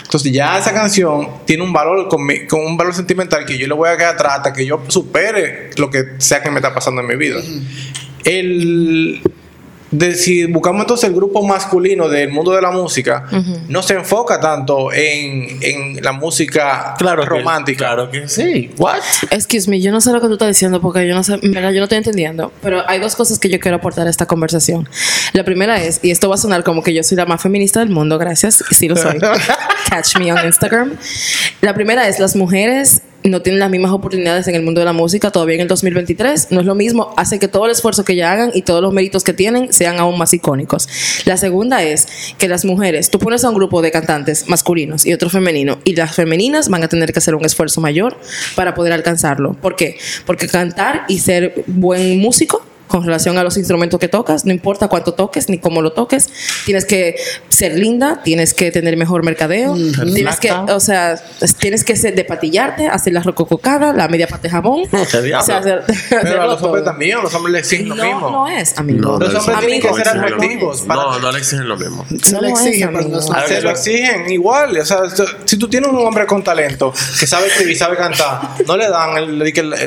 [0.03, 3.75] Entonces ya esa canción tiene un valor conmi- con un valor sentimental que yo le
[3.75, 7.01] voy a quedar atrás hasta que yo supere lo que sea que me está pasando
[7.01, 7.41] en mi vida.
[8.25, 9.21] El
[9.97, 13.25] de si buscamos entonces el grupo masculino del mundo de la música,
[13.69, 17.87] no se enfoca tanto en, en la música que- romántica.
[17.87, 18.99] claro que sí what
[19.31, 21.71] Excuse me, yo no sé lo que tú estás diciendo porque yo no sé, verdad,
[21.71, 22.53] yo no estoy entendiendo.
[22.63, 24.89] Pero hay dos cosas que yo quiero aportar a esta conversación.
[25.33, 27.81] La primera es, y esto va a sonar como que yo soy la más feminista
[27.81, 29.19] del mundo, gracias, sí lo soy.
[29.91, 30.93] Catch me on Instagram.
[31.61, 34.93] La primera es, las mujeres no tienen las mismas oportunidades en el mundo de la
[34.93, 36.49] música todavía en el 2023.
[36.51, 38.93] No es lo mismo, hace que todo el esfuerzo que ellas hagan y todos los
[38.93, 40.89] méritos que tienen sean aún más icónicos.
[41.25, 42.07] La segunda es
[42.37, 45.97] que las mujeres, tú pones a un grupo de cantantes masculinos y otro femenino, y
[45.97, 48.19] las femeninas van a tener que hacer un esfuerzo mayor
[48.57, 49.55] para poder alcanzarlo.
[49.55, 49.97] ¿Por qué?
[50.27, 54.89] Porque cantar y ser buen músico con relación a los instrumentos que tocas, no importa
[54.89, 56.29] cuánto toques ni cómo lo toques,
[56.67, 57.17] tienes que
[57.49, 59.75] ser linda, tienes que tener mejor mercadeo,
[60.15, 61.17] tienes que, o sea,
[61.59, 65.43] tienes que ser de patillarte, hacer la rocococada, la media pata de jabón, ¿Qué diablo?
[65.43, 66.93] o sea, hacer, Pero a los hombres todo.
[66.93, 68.31] también, a los hombres les exigen lo no, mismo.
[68.31, 69.01] no es, amigo.
[69.01, 70.81] No, Los no hombres le tienen que exigen ser lo atractivos.
[70.83, 72.99] para- no no le exigen lo mismo Se No le lo es, exige, pero no
[73.05, 73.23] amigo.
[73.23, 74.77] son- A ver, Se lo exigen igual.
[74.79, 74.99] O sea,
[75.45, 79.39] si tú tienes un hombre con talento que sabe escribir, sabe cantar, no le dan,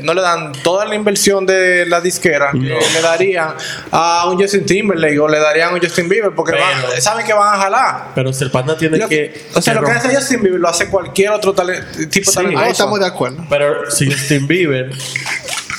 [0.04, 3.50] no le dan toda la inversión de la disquera que le darían
[3.92, 7.26] a un Justin Timberlake o le darían a un Justin Bieber porque Pero- van- saben
[7.26, 8.08] que van a jalar.
[8.16, 10.60] pero si el panda tiene Lo- que o sea, que lo que hace Justin Bieber
[10.60, 12.36] lo hace cualquier otro tale- tipo Sí.
[12.36, 12.64] talentoso.
[12.66, 13.46] Ahí estamos de acuerdo.
[13.50, 14.92] pero si Justin Bieber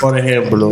[0.01, 0.71] por ejemplo.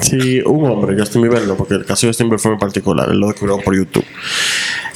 [0.00, 3.08] Si un hombre, Justin Bieber no, porque el caso de Justin Bieber fue en particular,
[3.10, 4.04] él lo descubrió por YouTube.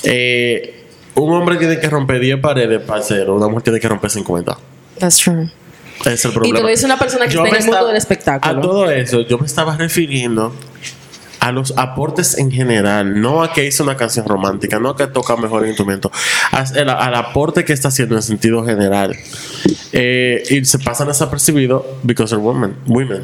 [0.03, 4.11] Eh, un hombre tiene que romper 10 paredes para ser, una mujer tiene que romper
[4.11, 4.57] 50.
[4.99, 5.51] That's true.
[6.07, 6.57] Es el problema.
[6.59, 8.59] te lo dice una persona que Yo está en el mundo estaba- del espectáculo.
[8.59, 10.55] A todo eso, yo me estaba refiriendo
[11.47, 15.07] a los aportes en general, no a que hizo una canción romántica, no a que
[15.07, 16.11] toca mejor el instrumento,
[16.51, 19.15] al, al aporte que está haciendo en sentido general.
[19.93, 22.75] Eh, y se pasan desapercibidos because they're women.
[22.87, 23.23] women.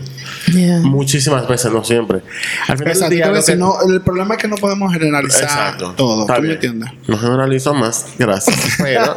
[0.52, 0.78] Yeah.
[0.82, 2.20] Muchísimas veces, no siempre.
[2.68, 5.94] Al final Exacto, día, que- no, el problema es que no podemos generalizar Exacto.
[5.96, 6.22] todo.
[6.22, 6.90] Está ¿Tú me entiendes?
[7.08, 8.56] No generalizo más, gracias.
[8.78, 9.16] Pero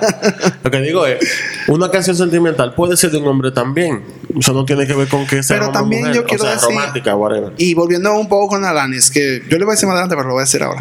[0.63, 1.19] lo que digo es,
[1.67, 4.03] una canción sentimental puede ser de un hombre también.
[4.39, 6.55] Eso no tiene que ver con que sea Pero también mujer, yo quiero o sea,
[6.55, 7.53] decir- romántica, whatever.
[7.57, 10.27] Y volviendo un poco con Alanis, que yo le voy a decir más adelante, pero
[10.27, 10.79] lo voy a decir ahora.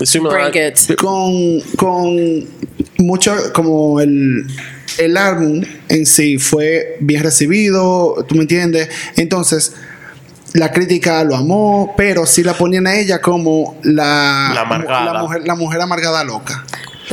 [0.96, 2.16] Con, con
[2.98, 4.46] mucho, como el,
[4.98, 8.88] el álbum en sí fue bien recibido, ¿tú me entiendes?
[9.16, 9.74] Entonces,
[10.52, 15.12] la crítica lo amó, pero sí la ponían a ella como la, La amargada.
[15.12, 16.64] la mujer, la mujer amargada loca.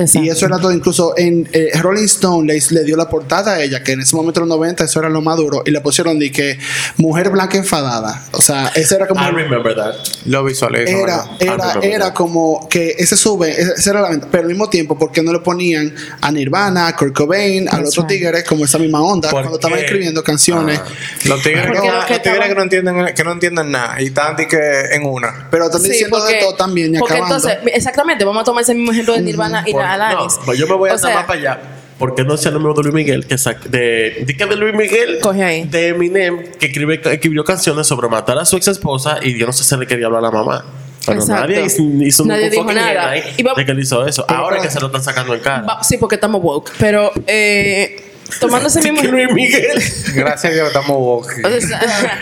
[0.01, 0.25] Exacto.
[0.25, 3.63] Y eso era todo, incluso en eh, Rolling Stone le, le dio la portada a
[3.63, 5.81] ella, que en ese momento en los 90 eso era lo más duro, y le
[5.81, 6.57] pusieron de que
[6.97, 8.23] mujer blanca enfadada.
[8.31, 9.21] O sea, ese era como...
[9.21, 9.95] I remember that.
[10.25, 10.91] Lo visualizo.
[10.91, 14.97] Era, era, era como que ese sube, ese era la venta, pero al mismo tiempo,
[14.97, 18.19] ¿por qué no le ponían a Nirvana, a Kurt Cobain, al That's otro right.
[18.19, 20.79] tigre, como esa misma onda, ¿Por cuando estaban escribiendo canciones?
[20.83, 20.87] Ah.
[21.25, 24.01] Los tigres, Porque no, lo que los tigres que no entienden que no entienden nada
[24.01, 25.47] y están que en una.
[25.49, 27.35] Pero están diciendo de todo también y porque acabando.
[27.35, 30.67] entonces, exactamente, vamos a tomar ese mismo ejemplo de Nirvana y la No, pues yo
[30.67, 31.59] me voy a andar más para allá.
[31.97, 33.27] ¿por qué no sea el número de Luis Miguel?
[33.27, 35.19] Que sac- de, ¿de de Luis Miguel?
[35.21, 35.63] Coge ahí.
[35.65, 39.53] De Eminem, que escribe, escribió canciones sobre matar a su ex esposa y yo no
[39.53, 40.65] sé si le quería hablar a la mamá.
[41.05, 41.47] Pero Exacto.
[41.47, 43.15] nadie hizo, hizo Nadie dijo nada.
[43.17, 44.25] Y va- de que él hizo eso.
[44.27, 45.61] Ahora que se lo están sacando en cara.
[45.63, 46.71] Va- sí, porque estamos woke.
[46.79, 49.01] Pero eh, tomando ese mismo.
[49.01, 49.83] Que Luis Miguel.
[50.13, 51.45] Gracias a Dios que estamos woke.
[51.45, 52.19] O sea,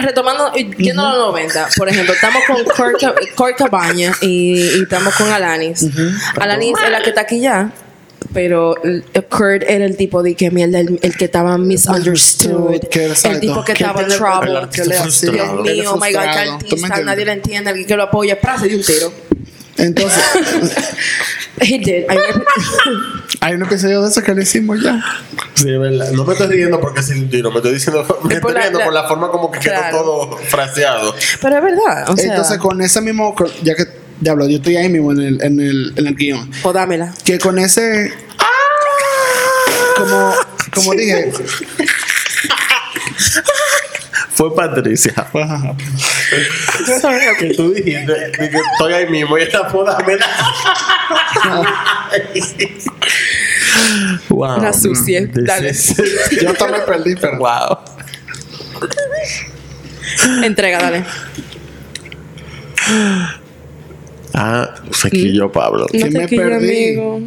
[0.00, 2.64] retomando, yendo a los 90, por ejemplo, estamos con
[3.36, 5.86] Kurt Cabaña y, y estamos con Alanis.
[6.38, 7.70] Alanis es la que está aquí ya,
[8.32, 8.74] pero
[9.28, 13.64] Kurt era el tipo de que mierda, el, el que estaba misunderstood, Que el tipo
[13.64, 14.50] que Que estaba el- trouble.
[14.50, 15.62] el artista Dios frustrado.
[15.62, 16.58] mío, oh my god, qué Frustrado.
[16.58, 19.12] ¿Tú me artista, nadie lo entiende, alguien que lo apoya, frase de un tiro.
[19.76, 20.22] Entonces,
[21.62, 22.04] He did.
[22.10, 22.16] I
[23.40, 25.02] hay un episodio de eso que le hicimos ya.
[25.54, 26.10] Sí, es verdad.
[26.12, 28.78] No me estoy riendo porque sin un tiro, me estoy diciendo, me Es estoy riendo
[28.78, 31.14] la- por la forma como que quedó todo fraseado.
[31.40, 33.86] pero es verdad, o sea, Entonces, con ese mismo, ya que,
[34.20, 36.50] diablo, yo estoy ahí mismo en el, en el, en el guion.
[36.62, 37.14] o dámela.
[37.24, 38.12] Que con ese.
[39.96, 40.34] Como,
[40.74, 41.32] como dije.
[44.32, 45.12] Fue Patricia.
[47.38, 50.16] que tú dijiste que estoy ahí mismo y esta puta me
[54.28, 54.60] wow.
[54.62, 55.26] La sucia.
[55.32, 55.72] This Dale.
[56.42, 57.38] Yo también perdí, pero.
[57.38, 57.78] wow.
[60.44, 61.04] Entrega, dale.
[64.34, 65.86] Ah, sequillo Pablo.
[65.86, 66.86] Que No te me perdí.
[66.94, 67.20] amigo.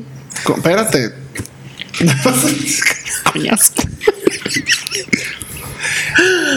[0.43, 1.11] Co- Espérate.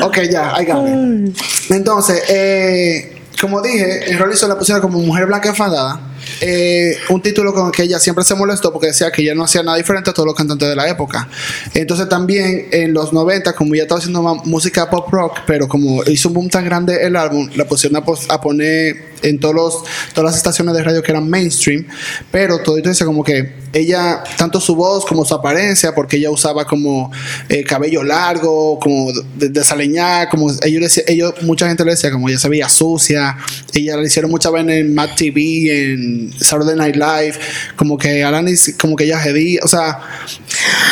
[0.03, 1.37] ok, ya, I got it.
[1.71, 6.01] Entonces, eh, como dije, en Rolling Stone la pusieron como Mujer Blanca Enfadada.
[6.41, 9.45] Eh, un título con el que ella siempre se molestó porque decía que ella no
[9.45, 11.29] hacía nada diferente a todos los cantantes de la época.
[11.75, 16.29] Entonces también en los 90, como ella estaba haciendo música pop rock, pero como hizo
[16.29, 19.75] un boom tan grande el álbum, la pusieron a poner en todos los,
[20.15, 21.87] todas las estaciones de radio que eran mainstream,
[22.31, 26.31] pero todo esto dice como que ella, tanto su voz como su apariencia, porque ella
[26.31, 27.11] usaba como
[27.49, 32.29] eh, cabello largo, como de- desaleñada, como ellos, decía- ellos, mucha gente le decía como
[32.29, 33.37] ella se veía sucia,
[33.75, 37.35] ella le hicieron muchas veces en Mad TV, en Saturday Night Live,
[37.77, 39.99] como que Alanis, como que ella hedía, o sea,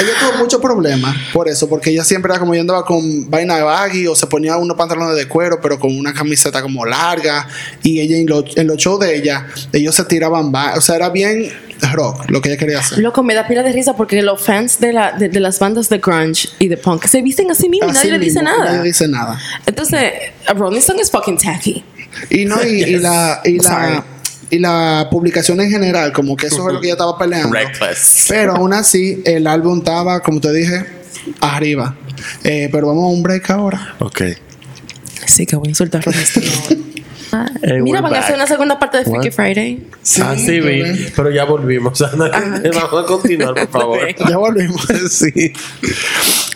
[0.00, 3.56] ella tuvo muchos problemas por eso, porque ella siempre era como yo andaba con vaina
[3.56, 7.46] de baggy o se ponía unos pantalones de cuero, pero con una camiseta como larga.
[7.82, 10.96] Y ella en, lo- en los shows de ella, ellos se tiraban, ba- o sea,
[10.96, 11.50] era bien
[11.92, 12.98] rock lo que ella quería hacer.
[12.98, 15.88] Loco, me da pila de risa porque los fans de, la, de, de las bandas
[15.88, 18.56] de grunge y de punk se visten así mismo y Así nadie le dice mismo,
[18.58, 18.70] nada.
[18.72, 19.38] Nadie dice nada.
[19.66, 20.12] Entonces,
[20.56, 21.84] Rolling Stone es fucking tacky.
[22.30, 24.04] Y no, y, y la, y la,
[24.50, 27.52] y la publicación en general, como que eso es lo que ella estaba peleando.
[27.52, 28.26] Reckless.
[28.28, 30.86] Pero aún así, el álbum estaba, como te dije,
[31.40, 31.96] arriba.
[32.44, 33.94] Eh, pero vamos a un break ahora.
[33.98, 34.22] Ok.
[35.26, 36.12] Sí, que voy a insultar a.
[37.36, 39.30] Ah, Hey, Mira, van a hacer una segunda parte de Freaky?
[39.32, 39.86] Friday.
[40.22, 40.84] ah, sí, vi.
[41.16, 42.00] Pero ya volvimos.
[42.00, 43.98] O sea, no- vamos a continuar, por favor.
[44.28, 44.86] Ya volvimos.
[45.10, 45.52] sí.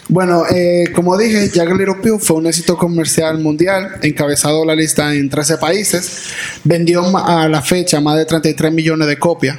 [0.08, 5.12] Bueno, eh, como dije, Jagged Little Pill fue un éxito comercial mundial, encabezado la lista
[5.14, 6.28] en 13 países,
[6.62, 9.58] vendió a la fecha más de 33 millones de copias.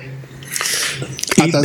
[1.37, 1.61] Hasta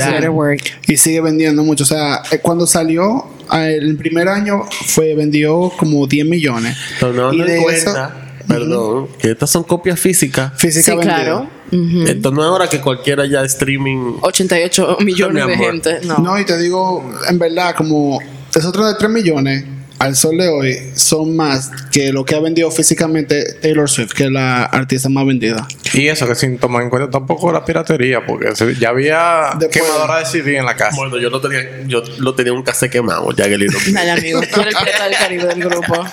[0.87, 1.85] y sigue vendiendo mucho.
[1.85, 6.77] O sea, eh, cuando salió eh, el primer año fue vendió como 10 millones.
[7.01, 10.53] Y en de cuenta, perdón, que estas son copias físicas.
[10.57, 11.49] física Sí, claro.
[11.73, 12.03] Ujú.
[12.07, 14.19] Esto no es ahora que cualquiera ya streaming.
[14.21, 16.01] 88 millones Mi de gente.
[16.05, 16.19] No.
[16.19, 18.21] No, y te digo, en verdad, como
[18.51, 19.65] esos otros de 3 millones
[20.05, 24.25] al sol de hoy son más que lo que ha vendido físicamente Taylor Swift, que
[24.25, 25.67] es la artista más vendida.
[25.93, 30.19] Y eso que sin tomar en cuenta tampoco la piratería, porque ya había Después- quemadora
[30.19, 30.97] de CD en la casa.
[30.97, 33.71] Bueno, yo lo tenía, yo lo tenía un cassette quemado, ya que Pill.
[33.95, 34.41] Dale, amigo.
[34.53, 36.05] Tú eres el del Caribe del grupo.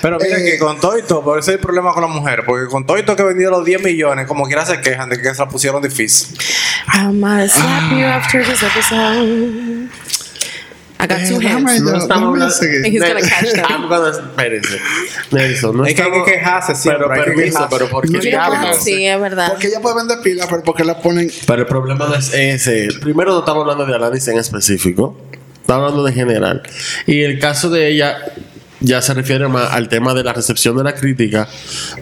[0.00, 2.44] Pero mira Eh, que con todo y todo, por eso hay problema con las mujeres,
[2.46, 5.20] porque con todo y todo que vendió los 10 millones, como quiera se quejan de
[5.20, 6.36] que se la pusieron difícil.
[6.94, 9.88] I might slap you after this episode.
[11.02, 11.80] I got two hands.
[11.82, 12.54] No estamos hablando.
[12.86, 13.64] He's gonna catch them.
[13.68, 14.78] I'm gonna- espérense.
[15.32, 17.76] Nelson, no Es que hay estamos- que quejarse siempre, Pero permiso, quejarse.
[17.76, 18.58] pero ¿por qué No hay que diablos?
[18.60, 18.82] quejarse.
[18.84, 19.48] Sí, es verdad.
[19.50, 21.30] Porque ella puede vender pilas, pero porque la ponen.
[21.46, 22.88] Pero el problema no es ese.
[23.00, 25.16] Primero no estamos hablando de Alanis en específico.
[25.60, 26.62] Estamos hablando de general.
[27.06, 28.18] Y el caso de ella
[28.80, 31.48] ya se refiere más al tema de la recepción de la crítica,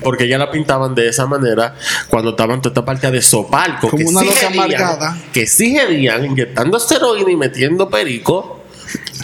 [0.03, 1.75] porque ya la pintaban de esa manera
[2.09, 5.19] cuando estaban en toda esta parte de sopalco, Como que una sí loca amargada.
[5.31, 8.60] que sí gedían, inyectando esteroide y metiendo perico,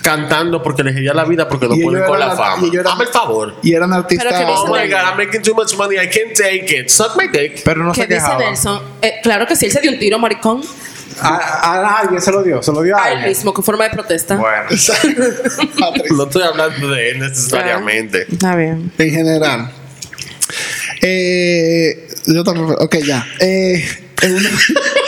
[0.02, 2.66] cantando porque les gedía la vida porque pueden ellos con la fama.
[2.66, 3.56] Hazme el favor.
[3.62, 4.26] Y eran artistas.
[4.30, 5.96] Pero que Oh my God, I'm making too much money.
[5.96, 6.88] I can't take it.
[6.88, 7.62] Suck my dick.
[7.64, 8.38] Pero no ¿Qué se dice quejaba.
[8.44, 8.82] Nelson?
[9.02, 10.62] Eh, claro que sí, él se dio un tiro, maricón.
[11.20, 13.84] A, a alguien se lo dio, se lo dio a A él mismo, con forma
[13.84, 14.36] de protesta.
[14.36, 14.68] Bueno,
[16.10, 18.26] No estoy hablando de él necesariamente.
[18.30, 18.92] Está bien.
[18.98, 19.70] en general.
[21.02, 22.76] Eh, yo también.
[22.78, 23.26] Ok, ya.
[23.40, 23.84] Eh,
[24.22, 24.48] en una-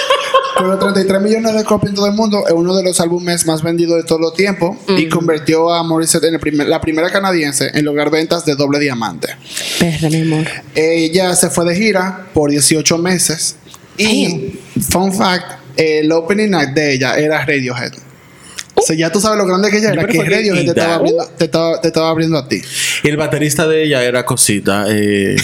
[0.59, 3.47] Con los 33 millones de copias en todo el mundo, es uno de los álbumes
[3.47, 7.09] más vendidos de todos los tiempos y convirtió a Morissette en el primer- la primera
[7.11, 9.29] canadiense en lograr ventas de doble diamante.
[9.79, 10.47] Perra, mi amor.
[10.75, 13.55] Ella se fue de gira por 18 meses
[13.97, 14.59] y,
[14.91, 17.93] fun fact, el opening night de ella era Radiohead.
[18.75, 21.27] O sea, ya tú sabes lo grande que ella era, que Radiohead te estaba, abriendo,
[21.37, 22.61] te, estaba, te estaba abriendo a ti.
[23.05, 24.87] Y el baterista de ella era Cosita.
[24.89, 25.37] eh,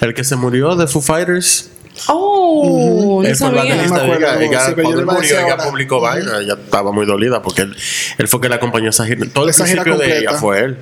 [0.00, 1.70] el que se murió de Foo Fighters.
[2.08, 3.74] Oh, no Él fue el sabía.
[3.74, 4.14] baterista No de ella.
[4.32, 5.64] acuerdo, Ella, sí, cuando él murió, ella ahora.
[5.64, 6.38] publicó vaina.
[6.40, 7.76] Ella estaba muy dolida porque él,
[8.18, 9.26] él fue que la acompañó a esa gira.
[9.32, 10.30] Todo el Esa gira principio de completa.
[10.30, 10.78] ella fue él.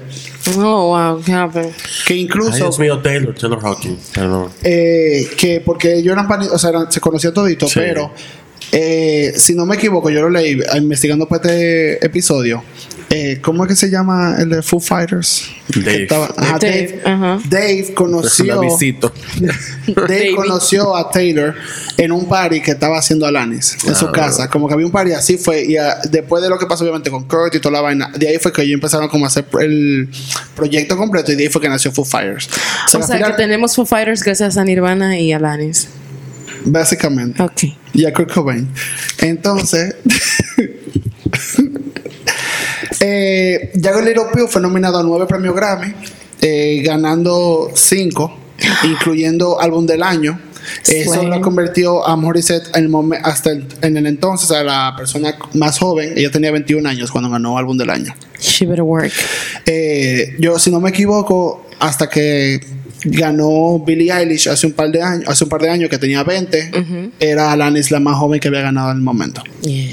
[0.59, 1.73] Oh, wow, qué happened?
[2.07, 4.11] Que Ay, incluso Dios mío, Taylor, Taylor Hawkins.
[4.15, 4.51] Perdón.
[4.63, 7.81] eh, que porque ellos eran o sea, eran- se conocían toditos, Sí.
[7.81, 8.13] pero
[8.73, 12.63] eh, si no me equivoco, yo lo leí eh, investigando para este episodio.
[13.11, 15.49] Eh, ¿Cómo es que se llama el de Foo Fighters?
[15.75, 15.85] Dave.
[15.97, 17.41] Que estaba- ajá, Dave, Dave, ajá.
[17.49, 18.61] Dave conoció.
[19.97, 21.55] Dave conoció a Taylor
[21.97, 24.49] en un party que estaba haciendo Alanis en su casa.
[24.51, 25.65] Como que había un party así fue.
[25.65, 28.29] Y ah, después de lo que pasó, obviamente, con Kurt y toda la vaina, de
[28.29, 30.09] ahí fue que ellos empezaron como a hacer el
[30.55, 32.47] proyecto completo y de ahí fue que nació Foo Fighters.
[32.49, 35.89] O sea, O al sea, final, que tenemos Foo Fighters gracias a Nirvana y Alanis.
[36.67, 37.43] básicamente.
[37.43, 37.63] Ok.
[37.95, 38.69] y a Kurt Cobain.
[39.19, 39.95] Entonces,
[43.01, 45.93] eh, Little Pill fue nominado a nueve premios Grammy,
[46.41, 48.37] eh, ganando cinco,
[48.85, 50.41] incluyendo álbum del año.
[50.87, 52.93] Eso lo convirtió a Morissette en el
[53.23, 56.13] hasta el- en el entonces a la persona más joven.
[56.17, 58.15] Ella tenía 21 años cuando ganó álbum del año.
[58.39, 59.11] She better work.
[59.65, 62.61] Eh, yo, si no me equivoco, hasta que
[63.05, 66.23] ganó Billie Eilish hace un par de años, hace un par de años que tenía
[66.23, 66.71] 20,
[67.21, 69.43] era Alanis la más joven que había ganado en el momento.
[69.63, 69.89] Yeah.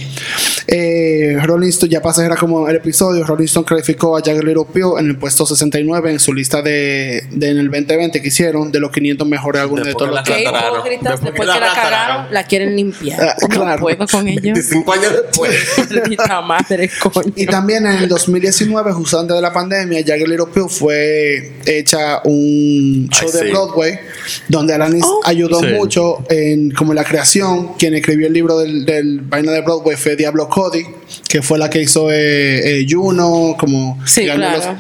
[0.67, 4.65] Eh, Rolling Stone, ya pasé, era como el episodio, Rolling Stone calificó a Jagged Little
[4.73, 8.71] Pill en el puesto 69 en su lista de, de en el 2020 que hicieron
[8.71, 12.43] de los 500 mejores álbumes de todos los que Después después que la cagaron, la
[12.43, 13.21] quieren limpiar.
[13.21, 13.75] Ah, claro.
[13.75, 14.43] No puedo con ellos.
[14.43, 15.55] 25 años después.
[16.45, 17.31] Madre, coño.
[17.35, 22.21] Y también en el 2019, justo antes de la pandemia, Jagged Little Pill fue hecha
[22.25, 23.51] un show Ay, de sí.
[23.51, 23.99] Broadway
[24.47, 25.21] donde Alanis Oh.
[25.23, 25.67] ayudó Sí.
[25.67, 27.73] mucho en como la creación.
[27.77, 30.85] Quien escribió el libro del, del vaina de Broadway fue Diablo Cody,
[31.27, 34.77] que fue la que hizo eh, eh, Juno, como Sí, claro.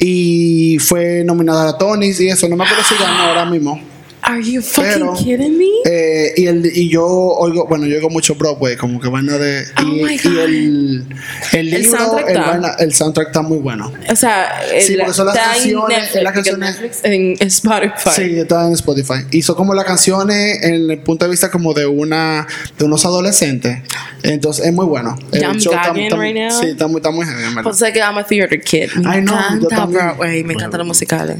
[0.00, 2.48] y fue nominada a Tonys y eso.
[2.48, 3.80] No me acuerdo si ganó ahora mismo.
[4.26, 5.66] Are you fucking Pero- kidding me?
[5.84, 9.64] Eh, y, el, y yo oigo, bueno, yo oigo mucho Broadway, como que vaina de.
[9.78, 10.38] Oh y, my y God.
[10.38, 11.06] el,
[11.52, 13.92] el El libro, soundtrack el, vaina- el soundtrack está muy bueno.
[14.10, 14.48] O sea,
[14.80, 18.10] Sí, el- porque son las en canciones, Netflix, las porque canciones- en Spotify.
[18.16, 19.14] Sí, está en Spotify.
[19.32, 22.46] Hizo como las canciones en el punto de vista como de una
[22.78, 23.78] de unos adolescentes.
[24.22, 25.18] Entonces es muy bueno.
[25.32, 26.50] El I'm show está- right now.
[26.60, 27.62] Sí, está muy, está muy en verdad.
[27.62, 28.90] Pues sé que I'm a theater kid.
[28.94, 30.02] Me I know, encanta también.
[30.06, 31.36] Broadway, me encantan los musicales.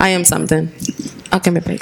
[0.00, 0.68] I am something.
[1.32, 1.80] Ok, me pegue.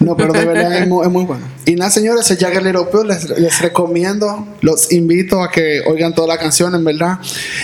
[0.00, 1.42] No, pero de verdad es muy, es muy bueno.
[1.66, 6.28] Y nada, señores, el Jagger Pill les, les recomiendo, los invito a que oigan toda
[6.28, 7.18] la canción, en verdad.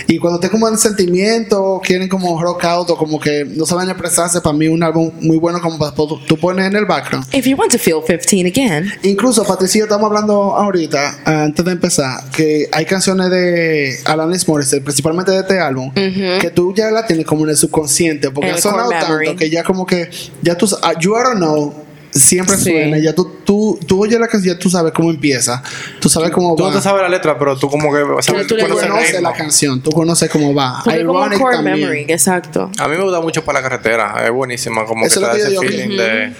[0.07, 3.89] Y cuando estén como en sentimiento, quieren como rock out o como que no saben
[3.89, 7.25] expresarse, para mí un álbum muy bueno como para tú tú pones en el background.
[7.33, 12.29] If you want to feel 15 again, Incluso, Patricio, estamos hablando ahorita, antes de empezar,
[12.31, 17.25] que hay canciones de Alanis Morissette, principalmente de este álbum, que tú ya la tienes
[17.25, 19.25] como en el subconsciente, porque ha sonado memory.
[19.25, 20.09] tanto que ya como que,
[20.41, 21.73] ya tú, ah, You Oughta Know,
[22.11, 22.69] siempre Sí.
[22.71, 25.61] suena, ya tú, tú, tú oyes la canción, ya tú sabes cómo empieza,
[25.99, 26.69] tú sabes cómo Tú va.
[26.69, 29.21] no te sabes la letra, pero tú como que sabes, tú tú Tú conoces conoces
[29.21, 30.79] la canción, tú conoces cómo va.
[30.85, 31.79] porque como core también.
[31.81, 32.71] memory, exacto.
[32.79, 34.23] A mí me gusta mucho para la carretera.
[34.25, 34.85] Es buenísima.
[34.85, 36.33] Como Eso que te da que ese digo, feeling de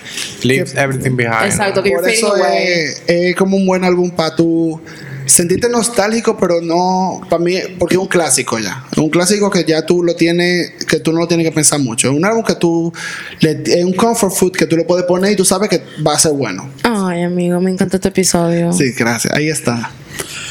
[0.43, 1.43] leaves everything behind.
[1.47, 4.79] Exacto, que Por you're eso es, es como un buen álbum para tú
[5.25, 8.85] sentirte nostálgico, pero no para mí, porque es un clásico ya.
[8.91, 11.79] Es un clásico que ya tú lo tienes, que tú no lo tienes que pensar
[11.79, 12.09] mucho.
[12.09, 12.93] Es un álbum que tú,
[13.39, 16.13] le- es un comfort food que tú le puedes poner y tú sabes que va
[16.13, 16.69] a ser bueno.
[16.83, 18.71] Ay, amigo, me encantó este episodio.
[18.73, 19.33] Sí, gracias.
[19.33, 19.91] Ahí está.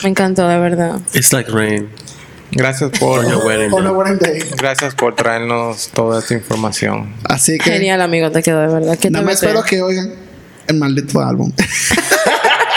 [0.03, 1.01] Me encantó, de verdad.
[1.14, 1.89] It's like rain.
[2.53, 3.97] Gracias por, On your wedding On a day.
[3.97, 4.41] wedding day.
[4.57, 7.12] gracias por traernos toda esta información.
[7.25, 8.97] Así que Genial, amigo, te quedó de verdad.
[8.99, 10.12] ¿Qué nada te más espero que oigan
[10.68, 11.53] el maldito álbum.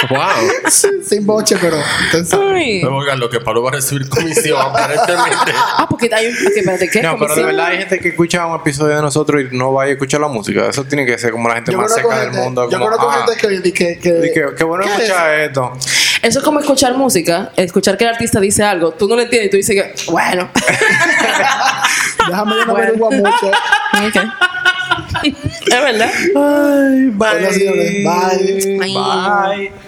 [0.09, 0.69] Wow.
[1.03, 2.83] Sin boche, pero entonces, Ay.
[2.83, 5.51] No, oigan, lo que Pablo va a recibir comisión, aparentemente.
[5.55, 6.33] Ah, porque hay un.
[6.33, 7.01] Ok, espérate, ¿qué?
[7.01, 9.89] No, pero de verdad hay gente que escucha un episodio de nosotros y no vaya
[9.89, 10.67] a escuchar la música.
[10.69, 12.69] Eso tiene que ser como la gente yo más seca del mundo.
[12.69, 15.73] yo como, conozco ah, gente que, que, que, que- qué bueno ¿qué es escuchar esto.
[16.21, 19.47] Eso es como escuchar música, escuchar que el artista dice algo, tú no lo entiendes
[19.47, 20.49] y tú dices que, bueno.
[22.27, 22.83] Déjame yo no Bueno.
[22.87, 23.51] averiguar mucho.
[23.97, 24.15] Ok.
[25.23, 26.11] es verdad.
[26.35, 27.09] Ay.
[27.09, 28.03] Bye.
[28.03, 28.93] Bye.
[28.93, 29.86] Bye.